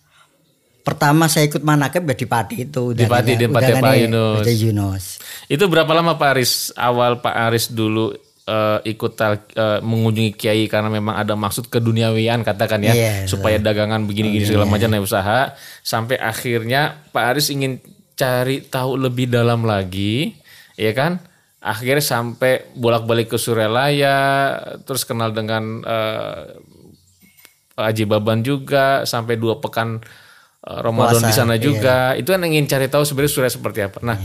pertama 0.81 1.29
saya 1.29 1.47
ikut 1.47 1.61
Manakep 1.61 2.03
ya 2.03 2.15
di 2.17 2.27
Pati 2.27 2.55
itu. 2.65 2.83
Di 2.93 3.05
Pati, 3.05 3.37
di 3.37 3.47
Pati 3.47 3.71
Pak 3.77 3.93
Yunus. 4.05 4.45
Yunus. 4.49 5.03
Itu 5.47 5.69
berapa 5.69 5.89
lama 5.93 6.17
Pak 6.17 6.29
Aris 6.37 6.73
awal 6.75 7.21
Pak 7.21 7.35
Aris 7.49 7.69
dulu 7.71 8.13
eh, 8.45 8.79
ikut 8.89 9.11
tal- 9.13 9.47
eh, 9.53 9.79
mengunjungi 9.79 10.33
Kiai 10.35 10.65
karena 10.65 10.89
memang 10.89 11.15
ada 11.17 11.37
maksud 11.37 11.69
keduniawian 11.69 12.41
katakan 12.41 12.81
ya 12.81 12.93
Iya, 12.93 13.13
supaya 13.29 13.61
dagangan 13.61 14.03
begini-gini 14.09 14.45
segala 14.45 14.65
macam 14.65 14.89
ya 14.91 15.01
usaha 15.01 15.39
sampai 15.85 16.17
akhirnya 16.17 17.05
Pak 17.13 17.23
Aris 17.35 17.53
ingin 17.53 17.79
cari 18.17 18.61
tahu 18.65 18.97
lebih 18.97 19.29
dalam 19.31 19.65
lagi 19.65 20.35
ya 20.77 20.93
kan 20.93 21.21
akhirnya 21.61 22.01
sampai 22.01 22.73
bolak-balik 22.73 23.29
ke 23.29 23.37
Surelaya 23.37 24.57
terus 24.85 25.05
kenal 25.05 25.29
dengan 25.33 25.85
eh, 25.85 26.41
Haji 27.77 28.03
Baban 28.05 28.45
juga 28.45 29.07
sampai 29.09 29.39
dua 29.41 29.57
pekan 29.57 30.01
Ramadan 30.61 31.17
Puasa, 31.17 31.29
di 31.29 31.33
sana 31.33 31.55
iya. 31.57 31.63
juga. 31.63 31.97
Itu 32.13 32.37
kan 32.37 32.45
ingin 32.45 32.69
cari 32.69 32.85
tahu 32.85 33.01
sebenarnya 33.01 33.33
surya 33.33 33.51
seperti 33.51 33.81
apa. 33.81 33.97
Nah, 34.05 34.17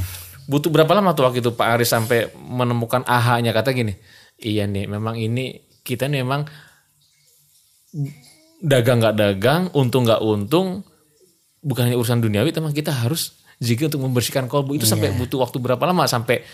butuh 0.45 0.69
berapa 0.69 0.93
lama 0.93 1.17
tuh 1.17 1.25
waktu 1.25 1.41
itu 1.41 1.57
Pak 1.57 1.81
Aris 1.81 1.89
sampai 1.89 2.29
menemukan 2.37 3.01
aha-nya 3.09 3.57
kata 3.57 3.73
gini. 3.73 3.97
Iya 4.37 4.69
nih, 4.69 4.85
memang 4.85 5.17
ini 5.17 5.65
kita 5.81 6.13
nih 6.13 6.21
memang 6.21 6.45
dagang 8.61 9.01
nggak 9.01 9.17
dagang, 9.17 9.63
untung 9.73 10.05
nggak 10.05 10.21
untung, 10.21 10.85
bukan 11.65 11.89
hanya 11.89 11.97
urusan 11.97 12.21
duniawi, 12.21 12.53
tapi 12.53 12.69
kita 12.77 12.93
harus 12.93 13.41
zikir 13.57 13.89
untuk 13.89 14.05
membersihkan 14.05 14.45
kolbu. 14.45 14.77
Itu 14.77 14.85
sampai 14.85 15.17
Iya. 15.17 15.19
butuh 15.25 15.41
waktu 15.41 15.57
berapa 15.57 15.81
lama 15.89 16.05
sampai 16.05 16.45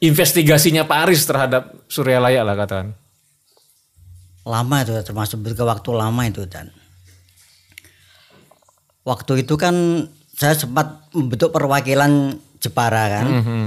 investigasinya 0.00 0.88
Pak 0.88 0.98
Aris 1.04 1.28
terhadap 1.28 1.74
Suryalaya 1.90 2.42
lah 2.46 2.56
katakan. 2.56 2.96
lama 4.48 4.80
itu 4.80 4.96
termasuk 5.04 5.44
ke 5.44 5.60
waktu 5.60 5.90
lama 5.92 6.24
itu 6.24 6.48
dan 6.48 6.72
waktu 9.08 9.42
itu 9.42 9.56
kan 9.56 9.72
saya 10.36 10.52
sempat 10.52 11.08
membentuk 11.16 11.48
perwakilan 11.48 12.36
Jepara 12.60 13.04
kan. 13.08 13.26
Mhm. 13.26 13.64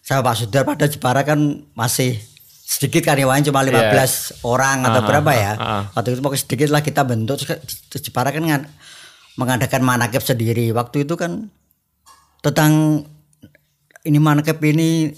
saya 0.00 0.24
Pak 0.24 0.34
Sudar 0.34 0.64
pada 0.66 0.88
Jepara 0.88 1.22
kan 1.22 1.38
masih 1.70 2.18
sedikit 2.64 3.04
karyawan 3.04 3.46
cuma 3.46 3.62
15 3.62 4.42
orang 4.42 4.82
atau 4.82 5.02
Ah, 5.02 5.06
berapa 5.06 5.30
ya. 5.36 5.52
ah, 5.54 5.62
ah. 5.62 5.82
waktu 5.94 6.14
itu 6.14 6.20
pokoknya 6.20 6.42
sedikit 6.42 6.68
lah 6.72 6.80
kita 6.80 7.04
bentuk 7.04 7.36
Jepara 7.92 8.32
kan 8.32 8.42
mengadakan 9.36 9.82
manakib 9.82 10.24
sendiri. 10.24 10.72
Waktu 10.72 11.06
itu 11.06 11.14
kan 11.14 11.46
tentang 12.40 13.04
ini 14.02 14.18
manakib 14.18 14.58
ini 14.64 15.14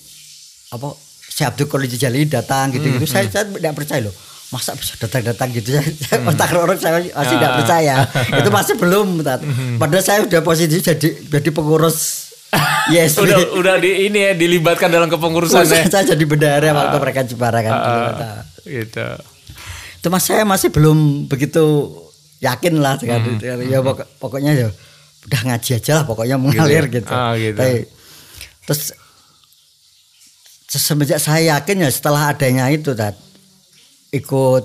apa 0.72 0.92
si 1.22 1.40
Abdul 1.40 1.70
Qadir 1.70 1.96
Jalili 1.96 2.28
datang 2.28 2.68
gitu-gitu. 2.74 3.08
Saya 3.08 3.30
saya 3.32 3.48
tidak 3.48 3.72
percaya 3.72 4.04
loh 4.04 4.14
masa 4.52 4.76
bisa 4.76 4.92
datang-datang 4.96 5.48
gitu 5.50 5.72
saya, 5.72 5.88
saya 5.98 6.20
otak 6.28 6.52
orang 6.52 6.76
saya 6.76 7.00
masih 7.00 7.08
tidak 7.32 7.50
percaya. 7.56 7.94
Itu 8.38 8.48
masih 8.48 8.74
belum 8.76 9.08
Tat. 9.20 9.40
padahal 9.76 10.04
saya 10.04 10.18
udah 10.22 10.40
posisi 10.40 10.78
jadi 10.78 11.08
jadi 11.26 11.48
pengurus 11.50 12.28
yes. 12.92 13.16
Udah 13.16 13.56
udah 13.56 13.74
di 13.76 14.06
ini 14.06 14.18
ya 14.20 14.32
dilibatkan 14.32 14.86
dalam 14.86 15.08
kepengurusan 15.08 15.64
ya. 15.64 15.88
saya 15.88 16.04
jadi 16.06 16.20
bendahara 16.22 16.68
waktu 16.70 16.96
mereka 16.98 17.20
Jepara 17.24 17.58
kan 17.58 17.72
Tat. 17.72 18.44
gitu. 18.62 19.06
itu 19.96 20.06
mas 20.06 20.20
saya 20.20 20.42
masih 20.42 20.68
belum 20.68 21.24
begitu 21.26 21.62
yakin 22.38 22.76
lah 22.76 22.98
sekali 22.98 23.40
ya 23.66 23.80
pokok- 23.80 24.18
pokoknya 24.18 24.52
ya 24.52 24.68
udah 25.22 25.40
ngaji 25.44 25.70
aja 25.76 25.92
lah 25.94 26.04
pokoknya 26.04 26.34
mengalir 26.36 26.90
gitu, 26.90 27.06
Ah, 27.08 27.32
gitu. 27.34 27.54
Tapi, 27.54 27.86
terus 28.62 28.90
se- 30.66 30.82
semenjak 30.82 31.16
saya 31.16 31.54
yakin 31.54 31.76
ya 31.78 31.90
setelah 31.90 32.28
adanya 32.28 32.66
itu 32.66 32.92
tat 32.92 33.14
ikut 34.12 34.64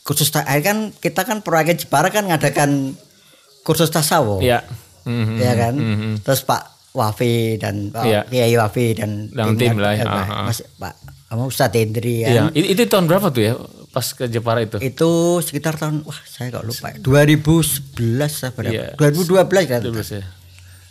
kursus 0.00 0.30
ta- 0.30 0.42
akhirnya 0.42 0.64
kan 0.64 0.78
kita 0.96 1.20
kan 1.22 1.38
perwakilan 1.40 1.76
Jepara 1.76 2.08
kan 2.08 2.24
ngadakan 2.24 2.94
kursus 3.60 3.88
tasawuf 3.88 4.40
Iya. 4.40 4.64
Mhm. 5.02 5.34
ya 5.36 5.52
kan 5.54 5.74
Mhm. 5.74 6.12
terus 6.20 6.40
Pak 6.42 6.62
Wafi 6.90 7.54
dan 7.56 7.90
Pak 7.90 8.02
Iya. 8.02 8.20
Kiai 8.24 8.54
Wafi 8.54 8.86
dan 8.94 9.28
Dan 9.28 9.54
tim 9.54 9.76
lah, 9.76 9.92
eh, 9.92 10.00
ya. 10.00 10.04
Pak-. 10.04 10.28
Mas 10.44 10.58
Pak 10.74 10.94
apa 11.28 11.42
Ustadz 11.44 11.76
Hendri 11.76 12.14
ya 12.20 12.28
Iya, 12.28 12.42
itu, 12.52 12.66
itu 12.72 12.82
tahun 12.86 13.06
berapa 13.06 13.28
tuh 13.28 13.42
ya 13.44 13.54
pas 13.88 14.06
ke 14.08 14.26
Jepara 14.26 14.58
itu? 14.60 14.78
itu 14.78 15.10
sekitar 15.40 15.74
tahun 15.74 16.02
wah 16.02 16.18
saya 16.24 16.50
kok 16.52 16.62
lupa 16.64 16.90
ya. 16.90 16.98
2011 17.00 17.90
apa 18.44 18.56
berapa? 18.56 18.70
Iya. 18.72 18.86
2012 18.96 19.66
kan 19.68 19.80
12 19.80 20.08
ya. 20.12 20.22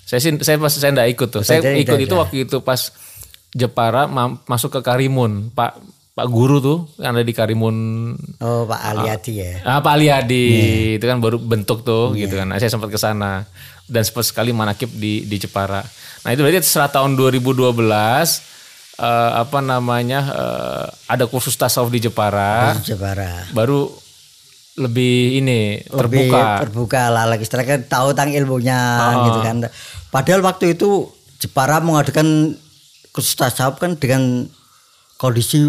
Saya 0.01 0.19
sih 0.19 0.31
saya 0.37 0.55
pas 0.57 0.67
saya 0.69 0.89
enggak 0.89 1.09
ikut 1.09 1.29
tuh. 1.29 1.41
Saya 1.41 1.59
Saya 1.61 1.75
ikut 1.77 1.95
itu 1.97 2.11
ada. 2.11 2.21
waktu 2.21 2.35
itu 2.43 2.57
pas 2.59 2.91
Jepara 3.49 4.05
ma- 4.05 4.39
masuk 4.45 4.71
ke 4.71 4.81
Karimun. 4.81 5.49
Pak 5.49 5.79
Pak 6.19 6.27
guru 6.27 6.59
tuh 6.59 6.77
yang 6.97 7.15
ada 7.15 7.23
di 7.23 7.31
Karimun. 7.31 7.75
Oh 8.37 8.67
Pak 8.67 8.81
Aliadi 8.83 9.39
ya? 9.39 9.63
Ah, 9.63 9.79
Pak 9.79 9.95
Aliadi 9.95 10.45
itu 10.95 11.05
kan 11.05 11.17
baru 11.17 11.39
bentuk 11.39 11.81
tuh 11.81 12.11
gitu 12.13 12.35
kan. 12.35 12.43
Nah, 12.45 12.59
saya 12.59 12.67
sempat 12.67 12.91
ke 12.91 12.99
sana. 12.99 13.47
Dan 13.87 14.03
sempat 14.03 14.21
sekali 14.23 14.51
manakib 14.51 14.91
di 14.91 15.23
di 15.23 15.37
Jepara. 15.37 15.79
Nah, 16.21 16.29
itu 16.29 16.43
berarti 16.43 16.59
setelah 16.61 16.91
tahun 16.91 17.15
2012 17.15 17.71
eh, 18.99 19.31
apa 19.33 19.59
namanya 19.59 20.19
eh, 20.27 20.85
ada 21.07 21.23
kursus 21.23 21.55
tasawuf 21.55 21.87
di 21.87 22.03
Jepara. 22.03 22.75
Jepara. 22.77 23.47
Baru 23.49 23.87
lebih 24.75 25.15
ini 25.37 25.79
Lebih 25.81 26.27
terbuka. 26.27 26.45
terbuka 26.61 27.01
lah 27.07 27.25
lagi 27.25 27.43
setelah 27.43 27.65
kan 27.65 27.79
tahu 27.81 28.07
tentang 28.11 28.31
ilmunya 28.33 28.79
Oh. 29.09 29.23
gitu 29.25 29.39
kan. 29.39 29.55
Padahal 30.09 30.39
waktu 30.41 30.73
itu 30.73 31.07
Jepara 31.37 31.79
mengadakan 31.79 32.55
kursus 33.09 33.33
tasawuf 33.33 33.79
kan 33.79 33.95
dengan 33.95 34.47
kondisi 35.15 35.67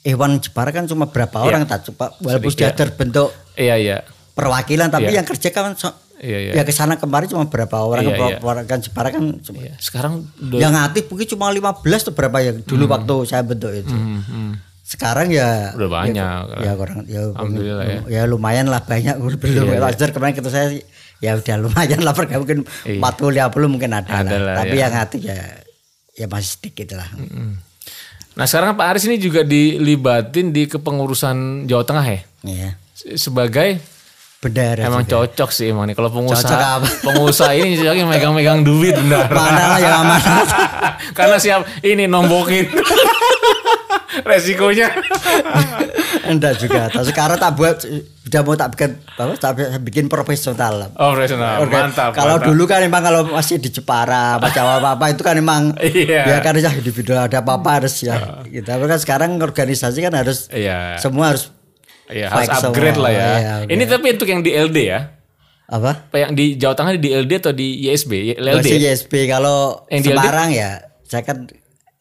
hewan 0.00 0.38
Jepara 0.38 0.70
kan 0.70 0.84
cuma 0.84 1.06
berapa 1.06 1.38
orang 1.38 1.64
tak 1.64 1.86
coba 1.86 2.14
walaupun 2.18 2.48
sudah 2.48 2.68
Sedikit. 2.68 2.80
terbentuk 2.86 3.28
Iya 3.54 3.74
iya. 3.76 3.98
perwakilan 4.32 4.88
tapi 4.88 5.10
Iya. 5.10 5.16
yang 5.16 5.26
kerja 5.26 5.48
kan 5.48 5.74
so- 5.74 5.96
Iya 6.16 6.38
iya. 6.40 6.52
ya 6.52 6.62
ke 6.62 6.70
sana 6.70 6.94
kemari 6.94 7.26
cuma 7.26 7.46
berapa 7.46 7.78
orang 7.78 8.02
Iya, 8.02 8.10
iya. 8.10 8.38
perwakilan 8.38 8.80
Jepara 8.80 9.08
kan 9.08 9.22
cuma 9.38 9.58
Iya. 9.60 9.74
Sekarang 9.78 10.12
udah 10.36 10.58
yang 10.58 10.74
aktif 10.76 11.06
mungkin 11.06 11.26
cuma 11.28 11.46
15 11.48 11.78
tuh 12.02 12.12
berapa 12.12 12.36
ya 12.40 12.52
dulu 12.56 12.84
waktu 12.86 13.14
saya 13.24 13.42
bentuk 13.42 13.70
itu. 13.70 13.90
Hmm, 13.90 14.18
hmm. 14.20 14.52
Sekarang 14.82 15.28
ya 15.28 15.74
Udah 15.74 15.90
banyak. 15.92 16.16
Ya, 16.16 16.64
ya 16.64 16.72
kurang 16.74 17.04
ya, 17.04 17.20
Alhamdulillah 17.28 17.84
ya. 17.84 18.00
ya 18.08 18.22
lumayan 18.24 18.66
lah 18.66 18.80
banyak 18.80 19.14
belum 19.14 19.38
Iya, 19.38 19.62
ya. 19.68 19.80
Wajar 19.80 20.08
kemarin 20.10 20.32
kita 20.32 20.48
saya 20.48 20.66
ya 21.18 21.34
udah 21.34 21.56
lumayan 21.60 22.00
lah 22.00 22.10
pergaulan 22.12 22.40
mungkin 22.40 22.58
Iya. 22.82 22.98
40 22.98 23.30
50 23.36 23.68
mungkin 23.68 23.90
ada, 23.92 24.08
Ada 24.08 24.30
lah. 24.32 24.38
lah, 24.40 24.54
Tapi 24.58 24.74
ya. 24.74 24.80
yang 24.80 24.94
hati 24.96 25.18
ya 25.20 25.38
ya 26.14 26.26
masih 26.26 26.50
sedikit 26.52 26.94
lah. 26.94 27.06
Nah 28.38 28.46
sekarang 28.46 28.72
Pak 28.72 28.86
Aris 28.88 29.04
ini 29.04 29.18
juga 29.18 29.42
dilibatin 29.42 30.48
di 30.48 30.64
kepengurusan 30.64 31.66
Jawa 31.66 31.82
Tengah 31.82 32.06
ya 32.06 32.20
Iya. 32.40 32.70
Se- 32.92 33.18
sebagai 33.18 33.82
Bendara. 34.38 34.78
emang 34.80 35.02
juga. 35.02 35.26
cocok 35.26 35.50
sih 35.50 35.66
emang 35.68 35.84
nih 35.84 35.94
kalau 35.94 36.06
Cocok 36.06 36.22
pengusaha 36.30 36.78
apa? 36.78 36.86
pengusaha 37.06 37.52
ini 37.52 37.74
cocoknya 37.76 38.06
megang-megang 38.06 38.62
duit 38.62 38.94
benar. 38.94 39.26
Mana 39.28 39.62
lah 39.68 39.78
yang. 39.80 40.06
Karena 41.18 41.36
siap 41.36 41.60
ini 41.82 42.06
nombokin 42.06 42.70
resikonya. 44.22 44.88
Enggak 46.24 46.58
juga. 46.58 46.88
Tapi 46.88 47.06
sekarang 47.06 47.36
tak 47.36 47.52
buat 47.54 47.76
udah 48.28 48.40
mau 48.44 48.54
tak 48.54 48.68
bikin 48.72 48.90
apa 49.16 49.32
tak 49.34 49.52
bikin 49.82 50.04
profesional. 50.06 50.92
Oh 50.94 51.12
profesional, 51.12 51.64
Oke. 51.64 51.72
mantap. 51.72 52.12
Kalau 52.12 52.36
mantap. 52.36 52.48
dulu 52.48 52.64
kan 52.64 52.80
emang 52.80 53.00
kalau 53.00 53.20
masih 53.26 53.56
di 53.56 53.70
Jepara, 53.70 54.36
apa 54.36 54.48
Jawa 54.50 54.78
apa, 54.78 54.88
apa 54.94 55.04
itu 55.08 55.22
kan 55.22 55.34
emang 55.34 55.72
Iya. 55.78 56.24
ya 56.26 56.38
kan 56.38 56.52
ya 56.54 56.68
individual 56.70 57.24
ada 57.24 57.40
apa-apa 57.40 57.80
harus 57.80 57.94
ya. 58.00 58.44
Gitu. 58.44 58.64
Tapi 58.64 58.84
kan 58.84 58.98
sekarang 58.98 59.30
organisasi 59.38 59.98
kan 60.00 60.12
harus 60.12 60.48
Iya. 60.50 60.96
semua 60.98 61.32
harus 61.32 61.48
Iya, 62.08 62.28
harus 62.28 62.48
upgrade 62.48 62.96
semua, 62.96 63.04
lah 63.04 63.12
ya. 63.12 63.28
iya, 63.36 63.52
oke. 63.60 63.68
Ini 63.68 63.82
tapi 63.84 64.06
untuk 64.10 64.28
yang 64.28 64.40
di 64.40 64.50
LD 64.50 64.78
ya. 64.82 65.00
apa? 65.68 66.08
Apa 66.08 66.16
yang 66.18 66.32
di 66.32 66.56
Jawa 66.56 66.72
Tengah 66.72 66.96
di 66.96 67.12
LD 67.12 67.32
atau 67.38 67.52
di 67.52 67.84
ISB? 67.84 68.32
LD. 68.40 68.64
Masih 68.64 68.76
ya? 68.80 68.92
YSB 68.92 69.12
kalau 69.28 69.84
Yang 69.88 70.00
di 70.00 70.08
LD? 70.08 70.16
Semarang 70.16 70.50
ya 70.50 70.70
saya 71.04 71.24
kan 71.24 71.44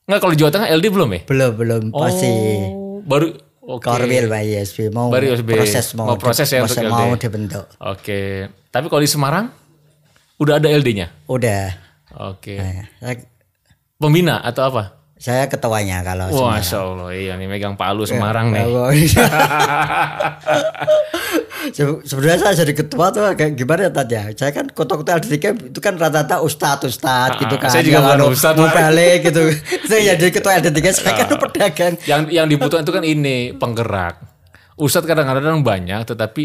Enggak 0.08 0.20
kalau 0.20 0.32
di 0.32 0.40
Jawa 0.40 0.50
Tengah 0.50 0.70
LD 0.72 0.86
belum 0.88 1.10
ya? 1.12 1.20
belum 1.28 1.52
belum 1.54 1.82
masih 1.92 2.32
Oh, 2.32 3.04
baru 3.04 3.28
oke. 3.62 3.84
Korwil 3.84 4.26
Pak 4.26 4.42
YSB 4.42 4.90
mau 4.90 5.12
Baru 5.12 5.30
YSB. 5.30 5.52
proses 5.52 5.94
mau 5.94 6.06
Mau 6.06 6.16
proses 6.16 6.48
ya 6.48 6.64
untuk 6.64 6.80
mau 6.88 7.12
LD. 7.12 7.20
dibentuk. 7.20 7.66
Oke. 7.78 8.48
Tapi 8.72 8.88
kalau 8.88 9.00
di 9.00 9.08
Semarang 9.08 9.52
udah 10.38 10.56
ada 10.56 10.70
LD-nya. 10.70 11.08
Udah. 11.28 11.76
Oke. 12.24 12.56
Nah, 12.56 12.88
saya, 12.98 13.14
Pembina 13.98 14.40
atau 14.40 14.66
apa? 14.66 14.84
saya 15.18 15.46
ketuanya 15.46 16.02
kalau 16.06 16.30
Wah, 16.30 16.56
Masya 16.56 16.78
Allah, 16.78 17.10
iya 17.12 17.34
nih 17.34 17.46
megang 17.46 17.74
palu 17.74 18.06
Semarang 18.06 18.48
nih. 18.48 18.64
Se- 21.70 22.02
Sebenarnya 22.04 22.40
saya 22.40 22.54
jadi 22.58 22.74
ketua 22.74 23.10
tuh 23.10 23.26
kayak 23.30 23.54
gimana 23.54 23.88
ya 23.88 23.92
Tat 23.92 24.08
ya? 24.08 24.24
Saya 24.32 24.52
kan 24.52 24.66
kota-kota 24.68 25.18
LD3 25.18 25.36
itu 25.70 25.80
kan 25.80 25.96
rata-rata 25.96 26.40
ustadz 26.40 26.86
ustadz 26.86 27.38
gitu 27.38 27.56
Ah, 27.56 27.60
kan. 27.60 27.70
saya 27.70 27.82
juga 27.82 27.98
Yang 27.98 28.06
bukan 28.08 28.20
ustadz, 28.30 28.58
Mau 28.58 28.70
balik 28.70 29.20
gitu. 29.24 29.44
Saya 29.90 30.02
jadi 30.14 30.26
ketua 30.30 30.52
LD3 30.58 30.80
saya 30.92 31.12
kan 31.16 31.28
Ah. 31.28 31.40
pedagang. 31.40 31.94
Yang 32.04 32.22
yang 32.32 32.46
dibutuhkan 32.46 32.84
itu 32.84 32.94
kan 32.94 33.04
ini 33.04 33.38
penggerak. 33.54 34.16
Ustadz 34.76 35.06
kadang-kadang 35.06 35.62
banyak, 35.62 36.06
tetapi 36.06 36.44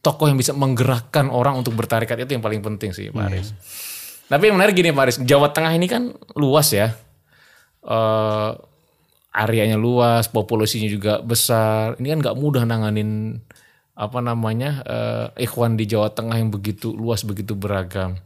tokoh 0.00 0.26
yang 0.26 0.38
bisa 0.38 0.52
menggerakkan 0.52 1.26
orang 1.26 1.54
untuk 1.54 1.74
bertarikat 1.74 2.16
itu 2.18 2.32
yang 2.32 2.40
paling 2.40 2.62
penting 2.62 2.90
sih, 2.90 3.10
Pak 3.10 3.26
Aris. 3.26 3.50
Tapi 4.24 4.42
yang 4.44 4.56
menarik 4.56 4.72
gini, 4.72 4.88
Pak 4.88 5.02
Aris, 5.02 5.18
Jawa 5.20 5.50
Tengah 5.50 5.72
ini 5.72 5.84
kan 5.84 6.02
luas 6.32 6.70
ya. 6.70 6.94
Eh 7.82 8.50
areanya 9.36 9.76
luas, 9.76 10.32
populasinya 10.32 10.88
juga 10.88 11.20
besar. 11.20 12.00
Ini 12.00 12.16
kan 12.16 12.18
nggak 12.24 12.36
mudah 12.40 12.64
nanganin 12.64 13.36
apa 13.92 14.18
namanya 14.20 14.80
eh, 14.84 15.44
ikhwan 15.44 15.76
di 15.76 15.84
Jawa 15.84 16.08
Tengah 16.10 16.40
yang 16.40 16.48
begitu 16.48 16.96
luas, 16.96 17.20
begitu 17.20 17.52
beragam. 17.52 18.16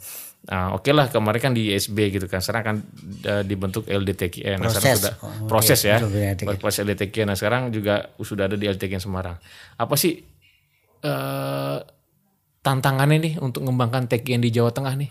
Nah, 0.40 0.72
oke 0.72 0.88
lah 0.90 1.12
kemarin 1.12 1.36
kan 1.38 1.52
di 1.52 1.68
ISB 1.70 2.16
gitu 2.16 2.24
kan, 2.24 2.40
sekarang 2.40 2.64
kan 2.64 2.76
eh, 3.26 3.42
dibentuk 3.44 3.84
LDTKN. 3.86 4.56
Nah, 4.56 4.70
sekarang 4.70 4.86
Proses. 4.86 4.98
sudah 5.02 5.14
Oh, 5.20 5.46
proses 5.46 5.80
ya, 5.84 5.96
Bentuk 5.98 6.14
LDTKN. 6.16 6.58
proses 6.58 6.80
LDTKN. 6.80 7.26
Nah 7.28 7.36
sekarang 7.36 7.62
juga 7.70 7.94
sudah 8.16 8.46
ada 8.46 8.56
di 8.56 8.64
LDTKN 8.64 9.02
Semarang. 9.02 9.36
Apa 9.76 9.94
sih 9.94 10.22
eh, 11.02 11.78
tantangannya 12.60 13.18
nih 13.20 13.34
untuk 13.38 13.64
mengembangkan 13.64 14.06
TKN 14.06 14.42
di 14.42 14.50
Jawa 14.50 14.70
Tengah 14.70 14.94
nih, 14.96 15.10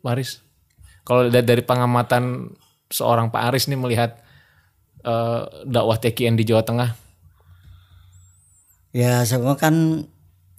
Pak 0.00 0.10
Aris? 0.12 0.30
Kalau 1.02 1.26
dari 1.26 1.62
pengamatan 1.64 2.52
seorang 2.86 3.28
Pak 3.28 3.42
Aris 3.50 3.66
nih 3.66 3.76
melihat 3.76 4.20
eh, 5.02 5.40
dakwah 5.64 5.96
TKN 5.96 6.34
di 6.34 6.44
Jawa 6.44 6.62
Tengah, 6.62 6.90
Ya 8.90 9.22
semua 9.22 9.54
kan 9.54 10.02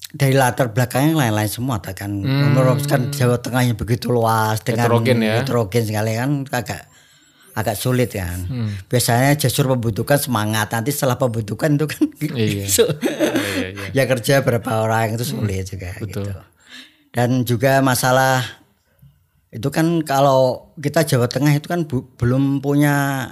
dari 0.09 0.31
latar 0.31 0.71
belakangnya 0.71 1.15
lain-lain 1.17 1.47
semua 1.47 1.79
kan. 1.79 2.07
Menurut 2.15 2.83
kan 2.85 3.11
Jawa 3.11 3.35
Tengahnya 3.37 3.75
begitu 3.75 4.07
luas 4.07 4.59
dengan 4.61 4.87
Hmm. 4.87 5.03
Heterogen 5.03 5.17
ya. 5.19 5.33
heterogen 5.37 5.83
sekali 5.83 6.11
kan 6.15 6.29
agak 6.49 6.81
agak 7.51 7.75
sulit 7.75 8.07
kan. 8.09 8.39
Hmm. 8.41 8.71
Biasanya 8.87 9.35
justru 9.35 9.67
pembentukan 9.67 10.15
semangat 10.15 10.71
nanti 10.71 10.89
setelah 10.89 11.19
pembentukan 11.19 11.75
itu 11.75 11.85
kan 11.85 12.03
Iya. 12.23 12.65
so- 12.65 12.87
iya, 13.51 13.67
iya. 13.69 13.87
ya 13.93 14.03
kerja 14.05 14.39
berapa 14.39 14.71
orang 14.79 15.11
itu 15.13 15.27
sulit 15.27 15.67
juga 15.67 15.91
gitu. 15.99 16.23
Dan 17.11 17.43
juga 17.43 17.83
masalah 17.83 18.47
itu 19.51 19.67
kan 19.67 19.99
kalau 20.01 20.71
kita 20.79 21.03
Jawa 21.03 21.27
Tengah 21.27 21.51
itu 21.51 21.67
kan 21.67 21.83
bu- 21.83 22.07
belum 22.15 22.63
punya 22.63 23.27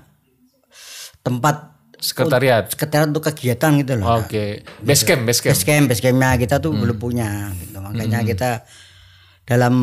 tempat 1.19 1.75
sekretariat. 1.99 2.71
sekretariat 2.71 3.07
untuk 3.07 3.27
kegiatan 3.27 3.71
gitu 3.77 3.93
loh. 3.99 4.23
Oke, 4.23 4.63
base 4.79 5.03
camp, 5.03 5.27
base 5.27 5.43
camp. 5.43 5.51
Base 5.51 5.63
camp, 5.63 5.83
base 5.85 6.01
campnya 6.01 6.29
kita 6.35 6.55
tuh 6.57 6.71
Hmm. 6.71 6.81
belum 6.81 6.97
punya 6.97 7.51
gitu. 7.59 7.77
Makanya 7.77 8.23
kita 8.23 8.63
dalam 9.43 9.75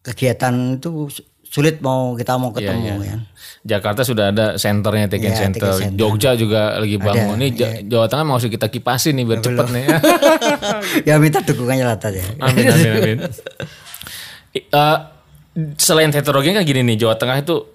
kegiatan 0.00 0.80
itu 0.80 1.12
sulit 1.44 1.82
mau 1.82 2.14
kita 2.14 2.38
mau 2.38 2.54
ketemu 2.54 3.02
iya. 3.02 3.10
ya. 3.10 3.16
Jakarta 3.60 4.00
sudah 4.00 4.30
ada 4.30 4.54
senternya 4.54 5.10
TKN 5.10 5.26
Iya, 5.26 5.34
Center. 5.36 5.74
Center. 5.74 5.98
Jogja 5.98 6.38
juga 6.38 6.78
lagi 6.78 6.96
bangun. 6.96 7.36
Nih 7.36 7.50
Ja- 7.52 7.82
Jawa 7.82 8.06
Tengah 8.06 8.24
mau 8.24 8.38
kita 8.38 8.70
kipasin 8.70 9.18
nih 9.18 9.26
biar 9.26 9.42
cepet 9.42 9.66
nih. 9.68 9.84
ya 11.10 11.18
minta 11.18 11.42
dukungannya 11.42 11.84
lah 11.84 11.98
tadi. 11.98 12.22
ya. 12.22 12.28
Amin 12.38 12.64
amin 12.64 12.90
amin. 12.96 13.18
Eh, 14.54 14.96
selain 15.76 16.08
heterogen 16.08 16.54
kan 16.54 16.64
gini 16.64 16.86
nih 16.86 17.02
Jawa 17.02 17.18
Tengah 17.18 17.42
itu 17.42 17.66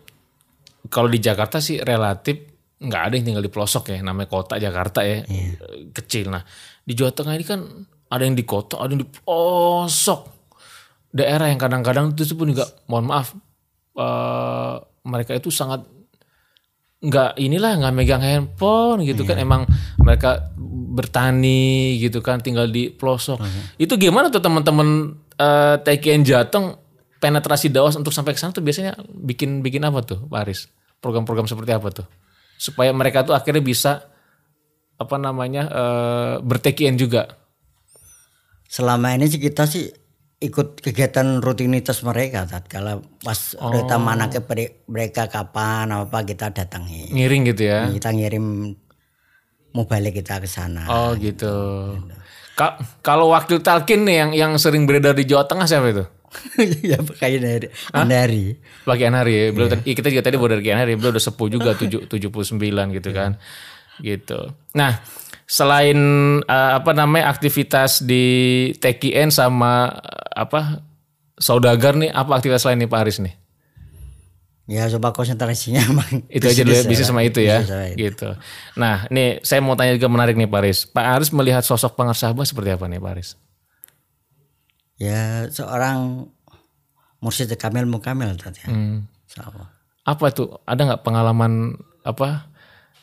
kalau 0.88 1.12
di 1.12 1.20
Jakarta 1.20 1.60
sih 1.60 1.78
relatif 1.78 2.55
nggak 2.76 3.02
ada 3.08 3.14
yang 3.16 3.26
tinggal 3.32 3.44
di 3.46 3.52
pelosok 3.52 3.96
ya 3.96 4.04
namanya 4.04 4.28
kota 4.28 4.60
Jakarta 4.60 5.02
ya 5.02 5.24
eh, 5.24 5.56
kecil. 5.96 6.28
Nah 6.32 6.44
di 6.84 6.94
Jawa 6.94 7.12
Tengah 7.16 7.34
ini 7.36 7.46
kan 7.48 7.60
ada 8.12 8.24
yang 8.24 8.36
di 8.36 8.44
kota 8.44 8.80
ada 8.80 8.92
yang 8.92 9.02
di 9.04 9.10
pelosok. 9.10 10.36
Daerah 11.16 11.48
yang 11.48 11.60
kadang-kadang 11.60 12.12
itu 12.12 12.36
pun 12.36 12.52
juga 12.52 12.68
mohon 12.92 13.08
maaf 13.08 13.32
eh, 13.96 14.76
mereka 15.08 15.32
itu 15.38 15.48
sangat 15.50 15.88
nggak 17.06 17.38
inilah 17.38 17.72
nggak 17.80 17.94
megang 17.96 18.24
handphone 18.24 19.08
gitu 19.08 19.24
kan. 19.24 19.40
Emang 19.40 19.64
mereka 20.02 20.52
bertani 20.96 21.96
gitu 22.00 22.20
kan 22.20 22.44
tinggal 22.44 22.68
di 22.68 22.92
pelosok. 22.92 23.40
Itu 23.80 23.96
gimana 23.96 24.28
tuh 24.28 24.44
teman-teman 24.44 25.16
eh, 25.40 25.76
TKN 25.80 26.22
Jateng 26.28 26.76
penetrasi 27.24 27.72
dakwah 27.72 27.96
untuk 27.96 28.12
sampai 28.12 28.36
ke 28.36 28.40
sana 28.40 28.52
tuh 28.52 28.62
biasanya 28.62 29.00
bikin 29.10 29.64
bikin 29.64 29.82
apa 29.88 30.04
tuh 30.04 30.28
Pak 30.28 30.40
Aris 30.46 30.68
program-program 31.00 31.48
seperti 31.50 31.72
apa 31.74 31.90
tuh 31.90 32.06
supaya 32.56 32.90
mereka 32.90 33.22
tuh 33.22 33.34
akhirnya 33.34 33.60
bisa 33.60 34.06
apa 34.96 35.16
namanya 35.16 35.64
eh, 35.66 36.34
ber-TKN 36.40 36.96
juga 36.96 37.28
Selama 38.66 39.14
ini 39.14 39.26
sih 39.26 39.38
kita 39.38 39.64
sih 39.64 39.88
ikut 40.36 40.82
kegiatan 40.82 41.40
rutinitas 41.40 42.02
mereka 42.02 42.44
Tat. 42.44 42.68
Kalau 42.68 43.00
pas 43.18 43.56
Oh. 43.56 43.72
mana 43.98 44.28
ke 44.28 44.42
mereka 44.86 45.28
kapan 45.28 45.88
apa 45.88 46.22
kita 46.22 46.52
datangi. 46.52 47.08
ngiring 47.10 47.44
gitu 47.48 47.62
ya 47.64 47.88
Kita 47.88 48.12
ngirim 48.12 48.76
mobile 49.72 50.12
kita 50.12 50.40
ke 50.40 50.48
sana. 50.48 50.88
oh 50.88 51.16
gitu 51.16 51.56
Ka- 52.56 52.80
kalau 53.00 53.32
wakil 53.32 53.60
talkin 53.60 54.04
nih 54.04 54.16
yang 54.18 54.32
yang 54.34 54.52
sering 54.56 54.88
beredar 54.88 55.12
di 55.12 55.24
Jawa 55.24 55.44
Tengah 55.44 55.68
siapa 55.68 55.92
itu 55.92 56.04
ya 56.92 56.98
kayak 57.02 57.40
dari 57.40 57.68
dari. 57.92 58.46
Pak 58.84 58.96
Kian 58.96 59.14
Hari 59.14 59.34
ya. 59.34 59.46
Beliau 59.50 59.70
tadi- 59.70 59.92
kita 59.92 60.08
juga 60.08 60.24
tadi 60.24 60.36
baru 60.36 60.58
dari 60.58 60.64
Kian 60.64 60.80
Hari, 60.80 60.94
beliau 60.96 61.12
udah 61.12 61.24
sepuh 61.24 61.48
juga 61.48 61.76
tujuh- 61.80 62.06
79 62.08 62.96
gitu 62.96 63.10
kan. 63.12 63.38
Gitu. 63.98 64.40
Nah, 64.74 65.00
selain 65.46 65.98
eh, 66.42 66.72
apa 66.76 66.92
namanya 66.92 67.30
aktivitas 67.30 68.02
di 68.02 68.26
TKN 68.76 69.30
sama 69.30 69.88
eh, 69.94 70.42
apa 70.42 70.84
saudagar 71.36 71.96
nih, 71.96 72.10
apa 72.10 72.36
aktivitas 72.36 72.64
lain 72.64 72.84
nih 72.84 72.90
Pak 72.90 73.02
Aris 73.02 73.20
nih? 73.20 73.36
Ya 74.66 74.90
coba 74.90 75.14
konsentrasinya 75.14 75.78
emang 75.90 76.26
Itu 76.26 76.50
aja 76.50 76.66
dulu 76.66 76.74
ya, 76.74 76.82
bisnis 76.84 77.06
sama 77.06 77.22
itu 77.22 77.38
ya. 77.38 77.62
sama 77.62 77.86
itu. 77.88 78.02
Gitu. 78.02 78.30
Nah, 78.76 79.06
nih 79.08 79.38
saya 79.46 79.62
mau 79.62 79.78
tanya 79.78 79.94
juga 79.94 80.10
menarik 80.10 80.34
nih 80.34 80.50
Pak 80.50 80.60
Aris. 80.60 80.80
Pak 80.90 81.06
Aris 81.06 81.30
melihat 81.30 81.62
sosok 81.62 81.94
pengersabah 81.94 82.42
seperti 82.42 82.74
apa 82.74 82.90
nih 82.90 82.98
Pak 82.98 83.12
Aris? 83.14 83.38
Ya 84.96 85.48
seorang 85.52 86.32
mursyid 87.20 87.52
kamil 87.60 87.84
mukamil 87.90 88.36
tadi. 88.40 88.64
Ya. 88.64 88.70
Hmm. 88.72 89.08
Apa 90.06 90.32
tuh? 90.32 90.62
Ada 90.64 90.82
nggak 90.94 91.04
pengalaman 91.04 91.76
apa 92.06 92.48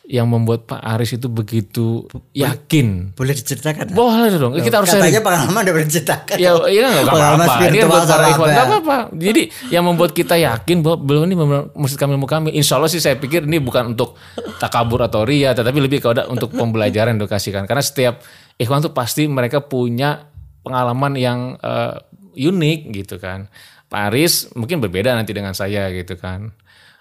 yang 0.02 0.26
membuat 0.26 0.66
Pak 0.66 0.82
Aris 0.82 1.14
itu 1.14 1.30
begitu 1.30 2.10
yakin 2.34 3.14
Boleh 3.14 3.38
diceritakan? 3.38 3.94
Boleh 3.94 4.34
dong, 4.34 4.58
kita 4.58 4.82
harus 4.82 4.90
sharing. 4.90 5.14
Katanya 5.14 5.22
pengalaman 5.22 5.62
udah 5.62 5.84
diceritakan. 5.86 6.36
Ya, 6.42 6.50
iya 6.66 6.90
nggak 6.90 7.06
apa-apa. 7.06 7.54
Ini 7.70 7.78
buat 7.86 8.04
para 8.10 8.24
ikhwan 8.34 8.48
apa 8.50 8.50
nggak 8.50 8.66
apa-apa. 8.66 8.98
Jadi 9.14 9.42
yang 9.70 9.84
membuat 9.86 10.10
kita 10.10 10.34
yakin 10.34 10.82
bahwa 10.82 10.96
belum 10.98 11.22
ini 11.30 11.34
Masjid 11.78 11.98
Kamil 12.02 12.18
Mukami. 12.18 12.50
Insya 12.50 12.82
Allah 12.82 12.90
sih 12.90 12.98
saya 12.98 13.14
pikir 13.14 13.46
ini 13.46 13.62
bukan 13.62 13.94
untuk 13.94 14.18
takabur 14.58 15.06
atau 15.06 15.22
ria, 15.22 15.54
tetapi 15.54 15.78
lebih 15.78 16.02
kepada 16.02 16.26
untuk 16.26 16.50
pembelajaran 16.50 17.14
edukasi 17.14 17.54
kan. 17.54 17.70
Karena 17.70 17.82
setiap 17.86 18.18
ikhwan 18.58 18.82
tuh 18.82 18.90
pasti 18.90 19.30
mereka 19.30 19.62
punya 19.62 20.31
pengalaman 20.62 21.12
yang 21.14 21.38
eh, 21.56 21.96
unik 22.34 22.80
gitu 22.94 23.16
kan. 23.16 23.46
Pak 23.86 24.08
Aris 24.08 24.48
mungkin 24.52 24.80
berbeda 24.80 25.12
nanti 25.12 25.30
dengan 25.30 25.52
saya 25.52 25.90
gitu 25.90 26.16
kan. 26.16 26.50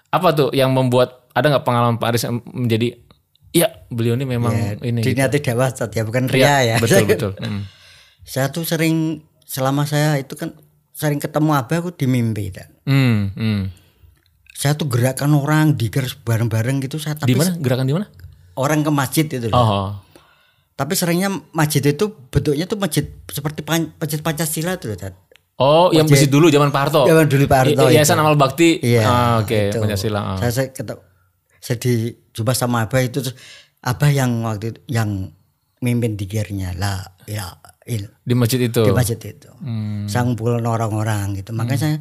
Apa 0.08 0.30
tuh 0.30 0.52
yang 0.52 0.70
membuat 0.70 1.24
ada 1.32 1.48
nggak 1.48 1.64
pengalaman 1.64 1.96
Pak 1.96 2.08
Aris 2.10 2.22
yang 2.22 2.44
menjadi 2.44 3.00
ya 3.48 3.68
beliau 3.88 4.12
ini 4.12 4.26
memang 4.26 4.52
ini. 4.78 5.00
gitu. 5.00 5.12
Dunia 5.12 5.28
tidak 5.28 5.56
wasat 5.56 5.88
ya, 5.90 6.02
bukan 6.02 6.24
Iya, 6.26 6.32
ria 6.32 6.56
ya. 6.66 6.76
Betul 6.78 7.04
betul. 7.06 7.32
Mm. 7.42 7.62
saya 8.22 8.46
tuh 8.48 8.62
sering 8.62 9.18
selama 9.42 9.82
saya 9.82 10.14
itu 10.14 10.32
kan 10.32 10.54
sering 10.92 11.18
ketemu 11.18 11.52
abah 11.52 11.80
aku 11.80 11.90
di 11.90 12.06
mimpi 12.06 12.48
dan 12.48 12.70
Hmm, 12.82 13.32
hmm. 13.32 13.62
saya 14.52 14.72
tuh 14.72 14.86
gerakan 14.86 15.34
orang 15.34 15.74
diger 15.74 16.06
bareng-bareng 16.20 16.78
gitu 16.80 16.96
saya 16.96 17.14
Di 17.16 17.26
tapi 17.26 17.34
mana 17.34 17.56
gerakan 17.56 17.82
di 17.82 17.92
mana? 17.92 18.06
orang 18.54 18.80
ke 18.80 18.90
masjid 18.90 19.24
itu 19.24 19.48
loh. 19.48 19.56
Oh, 19.56 19.88
Tapi 20.72 20.92
seringnya 20.94 21.28
masjid 21.52 21.80
itu 21.80 22.04
bentuknya 22.28 22.64
tuh 22.64 22.76
masjid 22.76 23.04
seperti 23.28 23.60
pan, 23.60 23.92
masjid 23.96 24.18
Pancasila 24.18 24.76
tuh 24.76 24.96
Dad. 24.96 25.12
oh 25.54 25.92
yang 25.92 26.08
masjid 26.08 26.26
dulu 26.26 26.48
zaman 26.48 26.72
Pak 26.72 26.80
Harto. 26.82 27.02
Zaman 27.04 27.28
dulu 27.28 27.44
Pak 27.44 27.58
Harto 27.62 27.84
I- 27.86 27.94
Yayasan 27.94 28.18
Amal 28.18 28.34
Bakti. 28.34 28.80
Iya. 28.80 29.02
Ah, 29.04 29.32
Oke, 29.38 29.68
itu. 29.68 29.78
Pancasila. 29.78 30.20
ah. 30.34 30.36
Saya, 30.38 30.50
saya 30.50 30.66
ketemu 30.70 31.00
saya 31.62 31.76
dijumpa 31.78 32.52
sama 32.52 32.82
Abah 32.82 32.98
itu 32.98 33.22
terus 33.22 33.38
Abah 33.78 34.10
yang 34.10 34.42
waktu 34.42 34.74
itu 34.74 34.80
yang 34.88 35.30
mimpin 35.78 36.14
dikirnya 36.14 36.74
lah 36.74 37.02
ya 37.26 37.54
il 37.84 38.10
Di 38.22 38.34
masjid 38.34 38.58
itu. 38.58 38.82
di 38.82 38.90
masjid 38.90 39.18
itu. 39.18 39.50
Hmm. 39.58 40.06
Ngumpulin 40.06 40.62
orang-orang 40.62 41.36
gitu. 41.36 41.50
Makanya 41.52 41.78
saya 41.80 41.96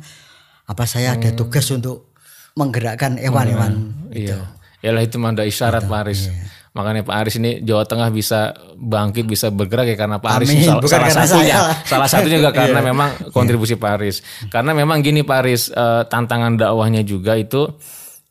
apa 0.65 0.83
saya 0.85 1.13
ada 1.13 1.29
tugas 1.35 1.67
untuk 1.69 2.13
menggerakkan 2.53 3.17
hewan-hewan 3.17 3.93
itu. 4.09 4.33
Iya. 4.33 4.41
Yalah 4.81 5.03
itu 5.03 5.15
mah 5.17 5.29
ada 5.31 5.45
isyarat 5.45 5.85
Pak 5.85 5.99
Aris. 6.01 6.21
Iya. 6.25 6.33
Makanya 6.71 7.03
Pak 7.03 7.15
Aris 7.17 7.35
ini 7.35 7.59
Jawa 7.59 7.83
Tengah 7.83 8.07
bisa 8.09 8.51
bangkit, 8.73 9.27
bisa 9.27 9.51
bergerak 9.51 9.91
ya 9.91 9.97
karena 9.99 10.17
Pak 10.17 10.31
Aris 10.39 10.49
Amin. 10.49 10.63
salah, 10.63 10.79
Bukan 10.79 10.91
salah 10.93 11.11
satunya. 11.27 11.27
saya. 11.27 11.83
Salah 11.83 12.07
satunya 12.07 12.37
juga 12.39 12.51
karena 12.63 12.79
Iya. 12.79 12.87
memang 12.87 13.09
kontribusi 13.29 13.75
Pak 13.75 13.91
Aris. 13.91 14.23
Karena 14.47 14.71
memang 14.71 14.99
gini 14.99 15.19
Pak 15.21 15.37
Aris, 15.37 15.67
eh, 15.67 16.03
tantangan 16.05 16.55
dakwahnya 16.55 17.03
juga 17.03 17.35
itu 17.35 17.67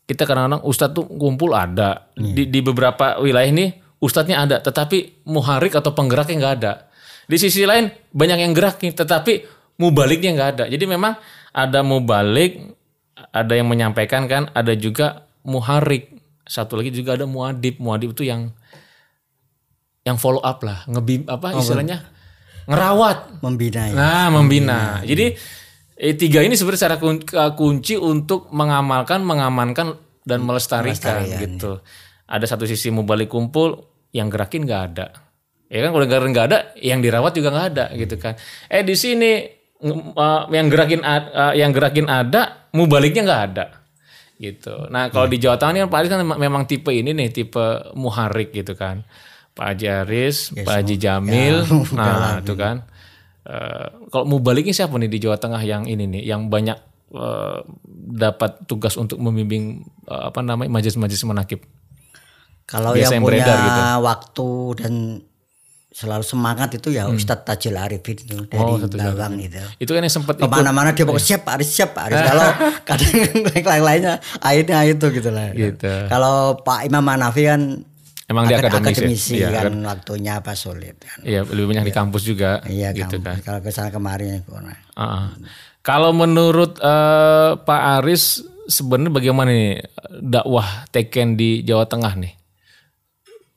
kita 0.03 0.25
kadang-kadang 0.25 0.65
ustadz 0.65 0.97
tuh 0.97 1.05
kumpul 1.07 1.53
ada 1.53 2.09
Iya. 2.17 2.33
di, 2.33 2.43
di 2.49 2.61
beberapa 2.61 3.21
wilayah 3.21 3.47
ini 3.47 3.67
ustadznya 3.99 4.41
ada, 4.41 4.57
tetapi 4.59 5.27
muharik 5.27 5.77
atau 5.77 5.93
penggeraknya 5.93 6.37
nggak 6.39 6.55
ada. 6.57 6.73
Di 7.25 7.37
sisi 7.37 7.63
lain 7.63 7.87
banyak 8.11 8.39
yang 8.41 8.53
gerak 8.53 8.81
nih, 8.81 8.91
tetapi 8.91 9.33
mubaliknya 9.77 10.33
nggak 10.33 10.51
ada. 10.51 10.65
Jadi 10.67 10.85
memang 10.85 11.13
ada 11.53 11.85
mubalik, 11.85 12.73
ada 13.31 13.53
yang 13.53 13.69
menyampaikan 13.69 14.25
kan, 14.25 14.49
ada 14.51 14.73
juga 14.73 15.29
muharik. 15.45 16.17
Satu 16.51 16.75
lagi 16.75 16.91
juga 16.91 17.15
ada 17.15 17.31
muadib. 17.31 17.79
Muadib 17.79 18.11
itu 18.11 18.27
yang 18.27 18.51
yang 20.03 20.19
follow 20.19 20.43
up 20.43 20.59
lah, 20.67 20.83
ngebim 20.91 21.31
apa 21.31 21.55
istilahnya 21.55 22.03
ngerawat. 22.67 23.39
Membina 23.39 23.87
ya. 23.87 23.95
Nah, 23.95 24.27
membina. 24.35 24.81
Jadi 25.07 25.39
eh, 25.95 26.15
tiga 26.19 26.43
ini 26.43 26.59
sebenarnya 26.59 26.99
eh, 26.99 27.53
kunci 27.55 27.95
untuk 27.95 28.51
mengamalkan, 28.51 29.23
mengamankan 29.23 29.95
dan 30.27 30.43
melestarikan 30.43 31.23
gitu. 31.39 31.79
Ada 32.27 32.57
satu 32.57 32.67
sisi 32.67 32.91
mubalik 32.91 33.31
kumpul, 33.31 33.87
yang 34.11 34.27
gerakin 34.27 34.67
nggak 34.67 34.83
ada. 34.91 35.07
Ya 35.71 35.87
kan 35.87 35.95
kalau 35.95 36.07
gerakin 36.11 36.31
nggak 36.35 36.47
ada, 36.51 36.59
yang 36.83 36.99
dirawat 36.99 37.31
juga 37.39 37.55
nggak 37.55 37.67
ada 37.79 37.85
gitu 37.95 38.19
kan. 38.19 38.35
Eh 38.67 38.83
di 38.83 38.99
sini 38.99 39.47
eh, 39.79 40.43
yang 40.51 40.67
gerakin 40.67 41.01
eh, 41.07 41.55
yang 41.55 41.71
gerakin 41.71 42.11
ada, 42.11 42.67
mubaliknya 42.75 43.23
nggak 43.23 43.43
ada 43.55 43.80
gitu. 44.41 44.89
Nah 44.89 45.13
kalau 45.13 45.29
di 45.29 45.37
Jawa 45.37 45.61
Tengah 45.61 45.73
ini 45.77 45.81
kan 45.85 45.91
Pak 45.93 45.99
Aris 46.01 46.11
kan 46.11 46.21
memang- 46.25 46.65
tipe 46.65 46.89
ini 46.89 47.13
nih, 47.13 47.29
tipe 47.29 47.61
muharik 47.93 48.57
gitu 48.57 48.73
kan. 48.73 49.05
Pak 49.53 49.77
Haji 49.77 49.87
Aris, 50.07 50.57
Pak 50.57 50.75
Haji 50.81 50.97
Jamil, 50.97 51.61
nah 51.99 52.41
itu 52.41 52.57
kan. 52.57 52.89
Eh, 53.45 53.87
kalau 54.09 54.25
mubaliknya 54.25 54.73
siapa 54.73 54.97
nih 54.97 55.11
di 55.13 55.19
Jawa 55.21 55.37
Tengah 55.37 55.61
yang 55.61 55.85
ini 55.85 56.09
nih, 56.09 56.23
yang 56.25 56.49
banyak 56.49 56.79
eh, 57.13 57.59
dapat 58.17 58.65
tugas 58.65 58.97
untuk 58.97 59.21
membimbing 59.21 59.85
eh, 60.09 60.23
apa 60.33 60.41
namanya 60.41 60.73
majelis-majelis 60.73 61.29
menakib. 61.29 61.61
Kalau 62.65 62.95
yang 62.97 63.11
punya 63.21 63.43
beredar 63.43 63.59
gitu. 63.61 63.83
waktu 64.07 64.51
dan 64.79 64.93
selalu 65.91 66.23
semangat 66.23 66.71
itu 66.73 66.95
ya 66.95 67.11
Ustadz 67.11 67.43
Tajul 67.43 67.75
Arifin 67.75 68.15
itu 68.15 68.39
dari 68.47 68.63
Hmm. 68.63 68.79
Oh, 68.79 68.87
Tajul 68.87 69.11
Bawang 69.11 69.35
itu. 69.43 69.59
Itu 69.77 69.91
kan 69.91 70.07
yang 70.07 70.15
sempat 70.15 70.39
Ke 70.39 70.47
mana-mana 70.47 70.95
dia 70.95 71.03
pokoknya 71.03 71.27
siap 71.27 71.43
Pak 71.43 71.53
Aris 71.59 71.69
siap 71.69 71.91
Pak 71.93 72.03
Aris. 72.07 72.19
Kalau 72.31 72.49
kadang 72.87 73.11
yang 73.59 73.85
lainnya 73.85 74.15
akhirnya 74.39 74.87
itu 74.87 75.07
gitu 75.11 75.31
lah. 75.35 75.51
Gitu. 75.51 75.91
Kalau 76.07 76.63
Pak 76.63 76.87
Imam 76.87 77.03
Hanafi 77.03 77.43
kan 77.43 77.61
emang 78.31 78.47
dia 78.47 78.63
akad- 78.63 78.71
akademis, 78.71 78.95
akademisi 78.95 79.35
ya. 79.37 79.51
Iya, 79.51 79.61
kan 79.67 79.75
waktunya 79.83 80.33
apa 80.39 80.55
sulit 80.55 80.95
kan. 81.03 81.19
Iya, 81.27 81.43
lebih 81.43 81.67
banyak 81.75 81.85
di 81.85 81.95
kampus 81.95 82.23
juga 82.23 82.63
Iya 82.63 82.95
gitu 82.95 83.19
kan. 83.19 83.43
Kalau 83.43 83.59
ke 83.59 83.75
sana 83.75 83.91
kemarin 83.91 84.47
kurang. 84.47 84.71
Ah. 84.95 85.35
Kalau 85.83 86.15
menurut 86.15 86.79
eh, 86.79 87.51
Pak 87.57 87.83
Aris 87.99 88.47
sebenarnya 88.71 89.11
bagaimana 89.11 89.51
nih 89.51 89.83
dakwah 90.23 90.87
Teken 90.89 91.35
di 91.35 91.67
Jawa 91.67 91.91
Tengah 91.91 92.15
nih? 92.15 92.33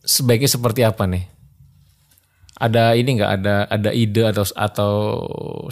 Sebaiknya 0.01 0.49
seperti 0.49 0.81
apa 0.81 1.05
nih? 1.05 1.29
Ada 2.53 2.93
ini 2.93 3.17
nggak 3.17 3.31
ada 3.41 3.55
ada 3.65 3.89
ide 3.89 4.29
atau 4.29 4.45
atau 4.53 4.93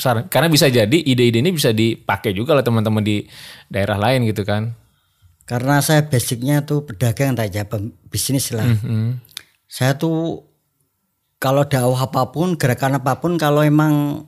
saran? 0.01 0.25
Karena 0.27 0.49
bisa 0.49 0.65
jadi 0.67 0.97
ide-ide 0.97 1.39
ini 1.39 1.53
bisa 1.53 1.69
dipakai 1.69 2.33
juga 2.33 2.57
oleh 2.57 2.65
teman-teman 2.65 3.05
di 3.05 3.21
daerah 3.69 4.01
lain 4.01 4.25
gitu 4.25 4.41
kan? 4.41 4.73
Karena 5.45 5.77
saya 5.83 6.07
basicnya 6.07 6.65
tuh 6.65 6.85
pedagang 6.85 7.37
aja 7.37 7.67
bisnis 8.09 8.49
lah. 8.49 8.65
Hmm. 8.65 9.21
Saya 9.69 9.93
tuh 9.99 10.47
kalau 11.41 11.65
dakwah 11.65 12.05
apa 12.05 12.29
pun, 12.29 12.57
gerakan 12.57 13.01
apa 13.01 13.17
pun 13.17 13.37
kalau 13.37 13.65
emang 13.65 14.25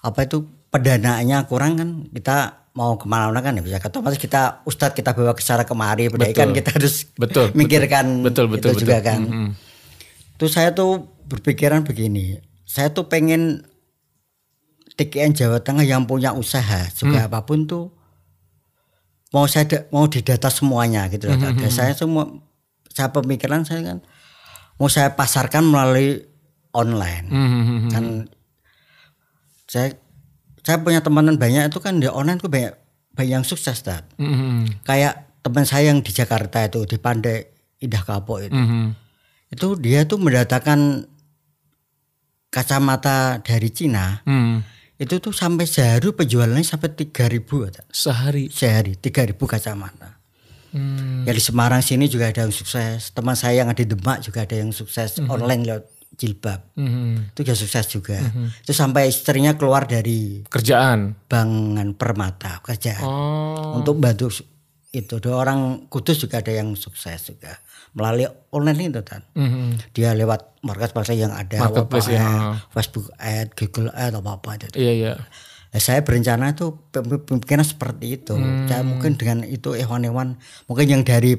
apa 0.00 0.24
itu 0.24 0.44
pendanaannya 0.72 1.38
kurang 1.44 1.72
kan 1.76 1.90
kita 2.08 2.60
mau 2.72 2.94
ke 2.96 3.04
mana-mana 3.04 3.42
kan 3.42 3.58
ya 3.58 3.62
bisa 3.64 3.82
otomatis 3.82 4.16
kita 4.16 4.62
ustadz 4.64 4.94
kita 4.94 5.10
bawa 5.12 5.34
ke 5.34 5.42
sana 5.42 5.66
kemari 5.66 6.06
berarti 6.08 6.32
kan 6.32 6.54
kita 6.54 6.70
harus 6.72 7.10
Betul, 7.18 7.50
mikirkan 7.58 8.22
betul, 8.22 8.46
betul, 8.46 8.78
itu 8.78 8.86
juga 8.86 9.02
betul. 9.02 9.08
kan 9.10 9.20
Mm-mm. 9.26 9.48
Terus 10.40 10.52
saya 10.52 10.72
tuh 10.72 11.04
berpikiran 11.28 11.84
begini 11.84 12.40
saya 12.64 12.88
tuh 12.88 13.04
pengen 13.04 13.60
TKN 14.94 15.32
Jawa 15.32 15.58
Tengah 15.58 15.82
yang 15.82 16.04
punya 16.04 16.32
usaha 16.32 16.86
juga 16.90 17.28
apa 17.28 17.42
pun 17.42 17.64
tuh 17.64 17.92
mau 19.30 19.44
saya 19.44 19.64
da- 19.64 19.86
mau 19.90 20.06
didata 20.06 20.48
semuanya 20.48 21.06
gitu 21.06 21.28
loh. 21.28 21.36
Dan 21.56 21.70
saya 21.70 21.92
semua 21.92 22.24
saya 22.90 23.08
pemikiran 23.10 23.62
saya 23.62 23.84
kan 23.84 23.98
mau 24.76 24.88
saya 24.88 25.12
pasarkan 25.12 25.62
melalui 25.62 26.24
online. 26.72 27.26
Hmm, 27.28 27.88
kan 27.88 28.04
saya 29.66 29.94
saya 30.60 30.78
punya 30.78 31.00
teman 31.00 31.30
banyak 31.34 31.68
itu 31.68 31.78
kan 31.78 31.98
di 31.98 32.06
online 32.06 32.38
tuh 32.38 32.50
banyak 32.50 32.74
banyak 33.14 33.32
yang 33.32 33.46
sukses 33.46 33.80
Dad. 33.80 34.04
Hmm, 34.16 34.66
kayak 34.82 35.42
teman 35.42 35.64
saya 35.64 35.90
yang 35.90 36.02
di 36.02 36.10
Jakarta 36.10 36.66
itu 36.66 36.84
di 36.84 36.96
Pandai 36.96 37.46
Indah 37.80 38.02
Kapok 38.02 38.38
itu. 38.44 38.54
Hmm, 38.54 38.92
itu 39.50 39.74
dia 39.76 40.06
tuh 40.06 40.18
mendatangkan 40.18 41.10
kacamata 42.50 43.38
dari 43.42 43.70
Cina 43.70 44.22
hmm. 44.26 44.56
itu 44.98 45.18
tuh 45.22 45.30
sampai 45.30 45.66
sehari 45.66 46.10
penjualannya 46.10 46.66
sampai 46.66 46.90
3000 46.94 47.74
Dad. 47.74 47.86
Sehari. 47.90 48.50
sehari 48.50 48.94
3000 48.98 49.34
kacamata 49.38 50.18
Hmm. 50.70 51.26
Ya 51.26 51.34
di 51.34 51.42
Semarang 51.42 51.82
sini 51.82 52.06
juga 52.06 52.30
ada 52.30 52.46
yang 52.46 52.54
sukses. 52.54 53.10
Teman 53.10 53.34
saya 53.34 53.58
yang 53.58 53.74
ada 53.74 53.82
di 53.82 53.90
Demak 53.90 54.22
juga 54.22 54.46
ada 54.46 54.54
yang 54.54 54.70
sukses 54.70 55.18
online 55.18 55.66
lewat 55.66 55.90
jilbab. 56.14 56.62
Hmm. 56.78 57.26
Itu 57.34 57.42
juga 57.42 57.58
sukses 57.58 57.90
juga. 57.90 58.22
Itu 58.62 58.70
sampai 58.70 59.10
istrinya 59.10 59.58
keluar 59.58 59.90
dari 59.90 60.46
Kerjaan. 60.46 61.26
bangan 61.26 61.90
permata 61.98 62.62
kerjaan 62.62 63.02
Oh. 63.02 63.82
untuk 63.82 63.98
bantu 63.98 64.30
itu. 64.94 65.18
Ada 65.18 65.34
orang 65.34 65.90
Kudus 65.90 66.22
juga 66.22 66.38
ada 66.38 66.54
yang 66.54 66.78
sukses 66.78 67.18
juga 67.26 67.58
melalui 67.92 68.26
online 68.50 68.88
itu 68.88 69.02
kan. 69.02 69.26
Hmm. 69.32 69.74
Dia 69.90 70.12
lewat 70.12 70.62
marketplace 70.62 71.12
yang 71.12 71.32
ada 71.32 71.58
Marketplace, 71.60 72.06
ya. 72.06 72.20
ad, 72.20 72.70
Facebook 72.70 73.10
ad, 73.16 73.50
Google 73.54 73.90
ad 73.90 74.14
apa 74.14 74.30
apa 74.36 74.48
itu. 74.56 74.66
Iya 74.76 74.92
iya. 74.92 75.12
Nah, 75.70 75.78
saya 75.78 76.02
berencana 76.02 76.50
itu 76.50 76.74
pem- 76.90 77.22
pemikiran 77.22 77.62
seperti 77.62 78.18
itu. 78.18 78.34
Hmm. 78.34 78.66
Saya 78.66 78.82
mungkin 78.82 79.14
dengan 79.14 79.42
itu 79.42 79.72
hewan-hewan 79.72 80.38
mungkin 80.66 80.86
yang 80.86 81.02
dari 81.02 81.38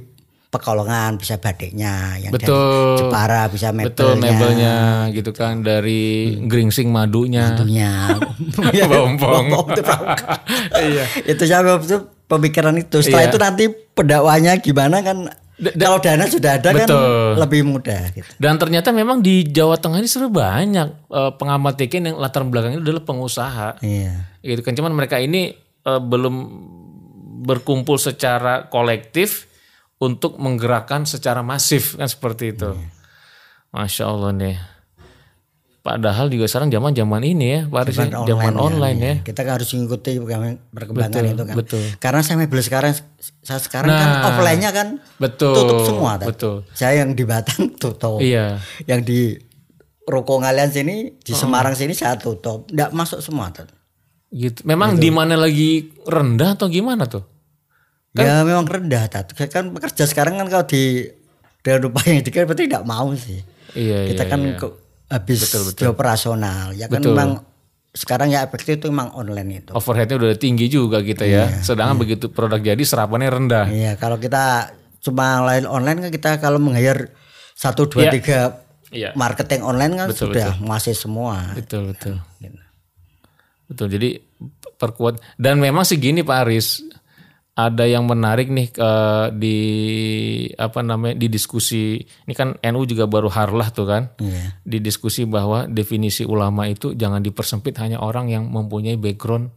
Pekalongan 0.52 1.16
bisa 1.16 1.40
batiknya, 1.40 2.20
yang 2.20 2.36
Betul. 2.36 2.52
dari 2.52 3.08
Jepara 3.08 3.48
bisa 3.48 3.72
mebelnya. 3.72 3.88
Betul 3.88 4.12
mebelnya 4.20 4.76
gitu 5.16 5.32
kan 5.32 5.64
dari 5.64 6.36
geringsing 6.44 6.92
madunya. 6.92 7.56
Tentunya. 7.56 8.20
Bompong. 8.92 9.48
iya. 10.76 11.08
Itu 11.24 11.48
saya 11.48 11.64
itu 11.80 12.04
pemikiran 12.28 12.76
itu. 12.76 13.00
Setelah 13.00 13.24
Iya. 13.24 13.32
itu 13.32 13.38
nanti 13.40 13.64
pendakwanya 13.96 14.60
gimana 14.60 15.00
kan 15.00 15.32
kalau 15.62 15.98
dana 16.02 16.26
sudah 16.26 16.58
ada 16.58 16.70
Betul. 16.74 16.90
kan 16.90 17.46
lebih 17.46 17.62
mudah 17.64 18.02
gitu. 18.18 18.32
Dan 18.42 18.58
ternyata 18.58 18.90
memang 18.90 19.22
di 19.22 19.46
Jawa 19.46 19.78
Tengah 19.78 20.02
ini 20.02 20.10
sebenarnya 20.10 20.34
banyak 20.34 20.88
eh, 21.14 21.32
pengamat 21.38 21.74
TKN 21.78 22.04
yang 22.14 22.18
latar 22.18 22.42
belakangnya 22.42 22.82
adalah 22.82 23.04
pengusaha. 23.06 23.78
Iya. 23.86 24.26
Gitu 24.42 24.62
kan 24.66 24.74
cuman 24.74 24.94
mereka 24.98 25.22
ini 25.22 25.54
eh, 25.86 26.02
belum 26.02 26.36
berkumpul 27.46 27.98
secara 28.02 28.70
kolektif 28.70 29.50
untuk 30.02 30.42
menggerakkan 30.42 31.06
secara 31.06 31.46
masif 31.46 31.94
kan 31.94 32.10
seperti 32.10 32.58
itu. 32.58 32.74
Masya 33.70 34.04
Allah 34.10 34.32
nih. 34.34 34.58
Padahal 35.82 36.30
juga 36.30 36.46
sekarang 36.46 36.70
zaman-zaman 36.70 37.26
ini 37.26 37.46
ya, 37.58 37.60
Pak 37.66 37.80
Aris, 37.90 37.98
ya, 37.98 38.14
zaman 38.14 38.54
online, 38.54 39.00
ya. 39.02 39.16
Kita 39.26 39.42
kan 39.42 39.58
harus 39.58 39.74
mengikuti 39.74 40.14
perkembangan 40.22 41.26
itu 41.26 41.42
kan. 41.42 41.56
betul. 41.58 41.82
Karena 41.98 42.22
saya 42.22 42.38
mebel 42.38 42.62
sekarang 42.62 42.94
saya 43.42 43.58
sekarang 43.58 43.90
kan 43.90 44.10
offline-nya 44.30 44.70
kan 44.70 45.02
Betul. 45.18 45.58
tutup 45.58 45.82
semua. 45.82 46.22
Tan. 46.22 46.30
Betul. 46.30 46.56
Saya 46.78 47.02
yang 47.02 47.18
di 47.18 47.26
Batang 47.26 47.74
tutup. 47.82 48.22
Iya. 48.22 48.62
Yang 48.86 49.02
di 49.10 49.20
Ruko 50.06 50.38
ngalian 50.46 50.70
sini 50.70 51.18
di 51.18 51.34
Semarang 51.34 51.74
sini 51.74 51.98
saya 51.98 52.14
tutup. 52.14 52.70
Enggak 52.70 52.94
masuk 52.94 53.18
semua 53.26 53.50
Tan. 53.50 53.66
Gitu. 54.30 54.62
Memang 54.62 55.02
di 55.02 55.10
mana 55.10 55.34
lagi 55.34 55.90
rendah 56.06 56.62
atau 56.62 56.70
gimana 56.70 57.10
tuh? 57.10 57.26
Ya 58.14 58.46
memang 58.46 58.70
rendah 58.70 59.10
Tan. 59.10 59.26
Kan 59.50 59.74
bekerja 59.74 60.06
sekarang 60.06 60.38
kan 60.38 60.46
kalau 60.46 60.66
di 60.70 61.10
dari 61.66 61.82
rumah 61.82 62.06
yang 62.06 62.22
dikira 62.22 62.46
berarti 62.46 62.70
tidak 62.70 62.86
mau 62.86 63.10
sih. 63.18 63.42
Iya, 63.74 64.14
Kita 64.14 64.28
iya, 64.28 64.30
kan 64.30 64.40
iya. 64.46 64.58
Habis 65.12 65.44
di 65.76 65.86
operasional. 65.86 66.72
Ya 66.72 66.88
kan 66.88 67.04
Betul. 67.04 67.12
memang 67.12 67.30
sekarang 67.92 68.32
ya 68.32 68.48
efektif 68.48 68.80
itu 68.80 68.88
memang 68.88 69.12
online 69.12 69.68
itu. 69.68 69.72
Overheadnya 69.76 70.16
udah 70.16 70.40
tinggi 70.40 70.72
juga 70.72 71.04
kita 71.04 71.28
ya. 71.28 71.60
Sedangkan 71.60 72.00
begitu 72.00 72.32
produk 72.32 72.56
jadi 72.58 72.80
serapannya 72.80 73.28
rendah. 73.28 73.66
Iya, 73.68 74.00
kalau 74.00 74.16
kita 74.16 74.72
cuma 75.04 75.44
lain 75.44 75.68
online 75.68 76.08
kan 76.08 76.10
kita 76.10 76.30
kalau 76.40 76.56
meng-hire 76.56 77.12
satu 77.52 77.92
dua 77.92 78.08
Iya. 78.08 78.12
tiga 78.16 78.40
Iya. 78.92 79.10
marketing 79.16 79.62
online 79.62 79.94
kan 80.00 80.08
Betul, 80.12 80.32
sudah 80.32 80.56
menguasai 80.58 80.96
semua. 80.96 81.52
Betul 81.52 81.92
betul. 81.92 82.16
Betul. 83.68 83.88
Jadi 83.88 84.10
perkuat 84.76 85.20
dan 85.36 85.60
memang 85.60 85.84
segini 85.84 86.24
Pak 86.24 86.38
Aris 86.44 86.84
ada 87.66 87.84
yang 87.84 88.06
menarik 88.06 88.48
nih 88.48 88.72
eh, 88.72 89.26
di 89.34 89.58
apa 90.56 90.82
namanya 90.82 91.16
di 91.16 91.28
diskusi 91.28 91.98
ini 92.00 92.34
kan 92.34 92.58
NU 92.62 92.82
juga 92.84 93.06
baru 93.06 93.30
harlah 93.30 93.70
tuh 93.70 93.86
kan 93.86 94.04
Iya. 94.18 94.62
di 94.64 94.78
diskusi 94.80 95.26
bahwa 95.26 95.66
definisi 95.66 96.24
ulama 96.24 96.66
itu 96.66 96.94
jangan 96.94 97.20
dipersempit 97.20 97.78
hanya 97.78 98.00
orang 98.00 98.30
yang 98.30 98.48
mempunyai 98.48 98.98
background 98.98 99.54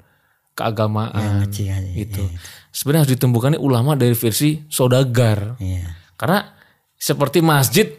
keagamaan 0.54 1.42
Ngaji, 1.50 1.62
ngaji, 1.66 1.92
gitu. 1.98 2.22
Sebenarnya 2.70 3.02
harus 3.06 3.14
ditumbuhkan 3.18 3.58
ulama 3.58 3.98
dari 3.98 4.14
versi 4.14 4.62
sodagar. 4.70 5.58
Iya. 5.58 6.14
Karena 6.14 6.46
seperti 6.94 7.42
masjid 7.42 7.90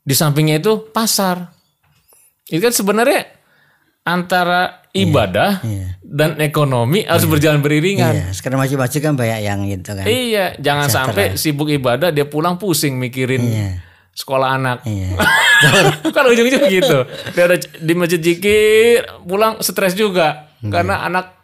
di 0.00 0.12
sampingnya 0.12 0.60
itu 0.60 0.92
pasar. 0.92 1.48
Itu 2.44 2.60
kan 2.60 2.72
sebenarnya 2.72 3.39
antara 4.10 4.80
ibadah 4.90 5.62
iya. 5.62 5.94
dan 6.02 6.34
ekonomi 6.42 7.06
harus 7.06 7.26
berjalan 7.30 7.62
beriringan. 7.62 8.14
Iya, 8.14 8.26
sekarang 8.34 8.58
masjid-masjid 8.58 8.98
kan 8.98 9.14
banyak 9.14 9.40
yang 9.46 9.62
gitu 9.70 9.94
kan. 9.94 10.04
Iya, 10.06 10.58
jangan 10.58 10.88
sampai 10.90 11.38
sibuk 11.38 11.70
ibadah 11.70 12.10
dia 12.10 12.26
pulang 12.26 12.58
pusing 12.58 12.98
mikirin 12.98 13.42
Iya. 13.46 13.68
sekolah 14.18 14.58
anak. 14.58 14.78
Iya. 14.82 15.14
kan 16.16 16.24
ujung-ujung 16.26 16.66
gitu. 16.66 17.06
Dia 17.06 17.42
ada 17.46 17.56
di 17.58 17.92
masjid 17.94 18.18
jikir, 18.18 19.06
pulang 19.22 19.62
stres 19.62 19.94
juga 19.94 20.50
karena 20.58 21.06
anak 21.06 21.38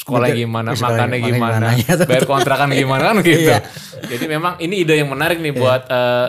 sekolah 0.00 0.32
gimana, 0.32 0.72
sekolah 0.72 0.96
makannya 0.96 1.18
gimana, 1.20 1.68
gimana, 1.76 1.92
ya. 2.00 2.08
bayar 2.08 2.24
kontrakan 2.24 2.72
gimana 2.72 3.02
kan 3.12 3.16
gitu. 3.26 3.52
Iya. 3.52 3.58
Jadi 4.06 4.24
memang 4.30 4.56
ini 4.62 4.86
ide 4.86 4.96
yang 4.96 5.10
menarik 5.12 5.42
nih 5.42 5.52
buat 5.52 5.90
eh, 5.90 6.28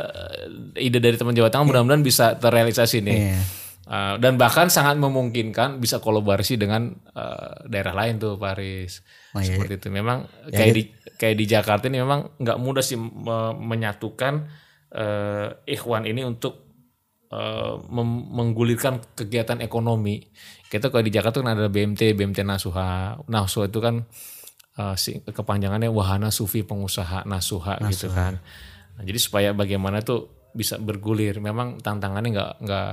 ide 0.81 0.99
dari 0.99 1.15
teman 1.15 1.31
Jawa 1.31 1.47
Tengah 1.47 1.69
mudah-mudahan 1.69 2.03
bisa 2.03 2.35
terrealisasi 2.35 2.99
nih. 3.05 3.15
Iya. 3.15 3.60
Eh, 3.91 4.15
dan 4.23 4.39
bahkan 4.39 4.71
sangat 4.71 4.95
memungkinkan 4.95 5.83
bisa 5.83 5.99
kolaborasi 5.99 6.55
dengan 6.55 6.95
eh, 7.11 7.67
daerah 7.67 7.91
lain 7.91 8.23
tuh 8.23 8.39
Paris. 8.39 9.03
Oh, 9.35 9.43
iya. 9.43 9.51
Seperti 9.51 9.83
itu. 9.83 9.87
Memang 9.91 10.31
kayak 10.47 10.71
di 10.71 10.83
kayak 11.19 11.35
di 11.35 11.45
Jakarta 11.45 11.91
ini 11.91 11.99
memang 11.99 12.39
nggak 12.39 12.55
mudah 12.55 12.79
sih 12.79 12.95
me- 12.95 13.51
menyatukan 13.51 14.47
eh, 14.95 15.47
ikhwan 15.67 16.07
ini 16.07 16.23
untuk 16.23 16.71
mem- 17.87 18.27
menggulirkan 18.27 19.15
kegiatan 19.15 19.63
ekonomi. 19.63 20.19
Kita 20.67 20.91
kalau 20.91 20.99
di 20.99 21.11
Jakarta 21.11 21.39
kan 21.39 21.55
ada 21.55 21.67
BMT, 21.67 22.11
BMT 22.11 22.43
Nasuha. 22.43 23.23
Nasuha 23.27 23.71
itu 23.71 23.79
kan 23.79 24.03
si 24.99 25.19
kepanjangannya 25.23 25.87
Wahana 25.87 26.27
Sufi 26.27 26.63
Pengusaha 26.63 27.23
Nasuha, 27.23 27.79
gitu 27.87 28.11
kan. 28.11 28.39
Nah, 28.99 29.03
jadi 29.07 29.15
supaya 29.15 29.49
bagaimana 29.55 30.03
tuh 30.03 30.40
bisa 30.51 30.75
bergulir. 30.75 31.37
Memang 31.37 31.77
tantangannya 31.77 32.29
nggak 32.31 32.51
nggak 32.59 32.89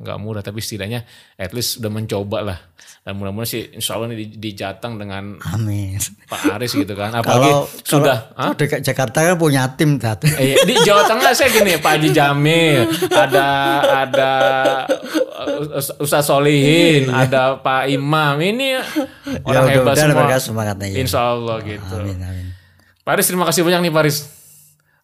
nggak 0.00 0.18
mudah, 0.18 0.40
tapi 0.40 0.58
setidaknya 0.58 1.04
at 1.34 1.50
least 1.50 1.78
udah 1.78 1.90
mencoba 1.90 2.38
lah. 2.42 2.58
Dan 3.00 3.16
mudah-mudahan 3.16 3.46
sih 3.46 3.62
Insya 3.72 3.94
Allah 3.94 4.10
ini 4.10 4.18
di, 4.18 4.36
di 4.36 4.50
Jateng 4.52 4.98
dengan 4.98 5.38
Amin. 5.46 5.94
Pak 6.26 6.58
Aris 6.58 6.72
gitu 6.72 6.92
kan. 6.92 7.14
Apalagi 7.18 7.46
Kalau 7.46 7.62
sudah 7.80 8.18
kalau 8.32 8.54
DKI 8.54 8.82
Jakarta 8.82 9.18
kan 9.22 9.36
punya 9.36 9.62
tim 9.72 9.94
satu. 9.96 10.26
Eh, 10.26 10.58
di 10.62 10.74
Jawa 10.82 11.06
Tengah 11.06 11.30
saya 11.30 11.48
gini 11.48 11.76
Pak 11.76 11.92
Haji 11.92 12.10
Jamil, 12.10 12.82
ada 13.08 13.46
ada 14.02 14.32
uh, 15.38 15.78
Us- 15.78 15.94
Ustaz 15.98 16.26
Solihin, 16.26 17.06
ada 17.08 17.56
Pak 17.56 17.86
Imam. 17.88 18.36
Ini 18.36 18.82
orang 19.42 19.64
Ya, 19.64 19.74
hebat 19.78 19.94
mudah-mudahan 19.94 20.40
semua. 20.42 20.42
semangatnya, 20.42 20.86
ya. 20.90 20.96
Insya 20.98 21.20
Allah 21.30 21.56
gitu. 21.62 21.94
Amin 21.94 22.18
amin. 22.18 22.46
Pak 23.00 23.12
Aris 23.14 23.26
terima 23.30 23.46
kasih 23.46 23.62
banyak 23.62 23.86
nih 23.86 23.92
Pak 23.94 24.02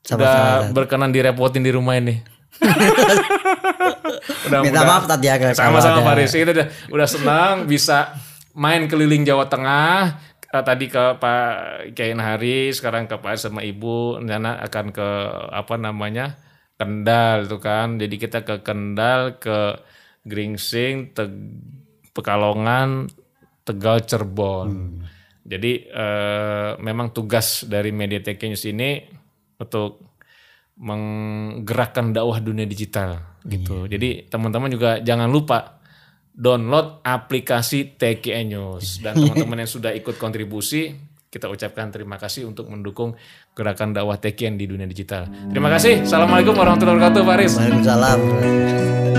Aris. 0.02 0.10
Udah 0.12 0.26
Sama-sama. 0.26 0.74
berkenan 0.74 1.10
direpotin 1.10 1.62
di 1.62 1.70
rumah 1.70 1.94
ini. 1.94 2.18
udah, 4.48 4.60
Minta 4.62 4.82
udah- 4.82 4.88
maaf 4.88 5.04
tadi 5.06 5.26
ya 5.26 5.36
Sama-sama 5.52 5.98
ada- 5.98 6.06
Pak 6.06 6.14
Aris. 6.16 6.32
Kita 6.32 6.52
udah, 6.52 6.66
udah 6.90 7.08
senang 7.08 7.54
bisa 7.64 8.14
main 8.52 8.86
keliling 8.86 9.22
Jawa 9.22 9.46
Tengah. 9.46 10.18
Eh, 10.52 10.60
tadi 10.60 10.84
ke 10.86 11.16
Pak 11.16 11.48
Kiai 11.96 12.12
Hari, 12.12 12.70
sekarang 12.70 13.08
ke 13.08 13.16
Pak 13.16 13.40
sama 13.40 13.64
Ibu. 13.64 14.20
Rencana 14.20 14.60
akan 14.60 14.86
ke 14.90 15.08
apa 15.48 15.74
namanya 15.76 16.36
Kendal 16.76 17.46
itu 17.46 17.56
kan. 17.56 17.96
Jadi 17.96 18.14
kita 18.16 18.42
ke 18.42 18.60
Kendal, 18.60 19.38
ke 19.38 19.78
Gringsing, 20.22 21.14
Teg- 21.14 21.56
Pekalongan, 22.12 23.08
Tegal, 23.64 24.04
Cirebon. 24.04 25.00
Jadi 25.42 25.88
eh, 25.88 26.70
memang 26.78 27.10
tugas 27.10 27.64
dari 27.64 27.88
Mediatek 27.88 28.36
News 28.44 28.66
ini 28.66 29.21
untuk 29.62 30.02
menggerakkan 30.82 32.10
dakwah 32.10 32.42
dunia 32.42 32.66
digital 32.66 33.38
gitu. 33.46 33.86
Jadi 33.86 34.26
teman-teman 34.26 34.72
juga 34.72 34.98
jangan 34.98 35.30
lupa 35.30 35.78
download 36.32 37.04
aplikasi 37.04 37.94
TKN 37.94 38.56
News 38.56 39.04
dan 39.04 39.14
teman-teman 39.14 39.62
yang 39.62 39.70
sudah 39.70 39.92
ikut 39.92 40.16
kontribusi 40.16 41.12
kita 41.32 41.48
ucapkan 41.48 41.88
terima 41.88 42.20
kasih 42.20 42.44
untuk 42.44 42.68
mendukung 42.68 43.16
gerakan 43.56 43.96
dakwah 43.96 44.20
TKN 44.20 44.60
di 44.60 44.68
dunia 44.68 44.84
digital. 44.84 45.32
Terima 45.48 45.72
kasih. 45.72 46.04
Assalamualaikum 46.04 46.52
warahmatullahi 46.52 47.00
wabarakatuh, 47.00 47.22
Faris. 47.24 47.52
Waalaikumsalam. 47.56 49.11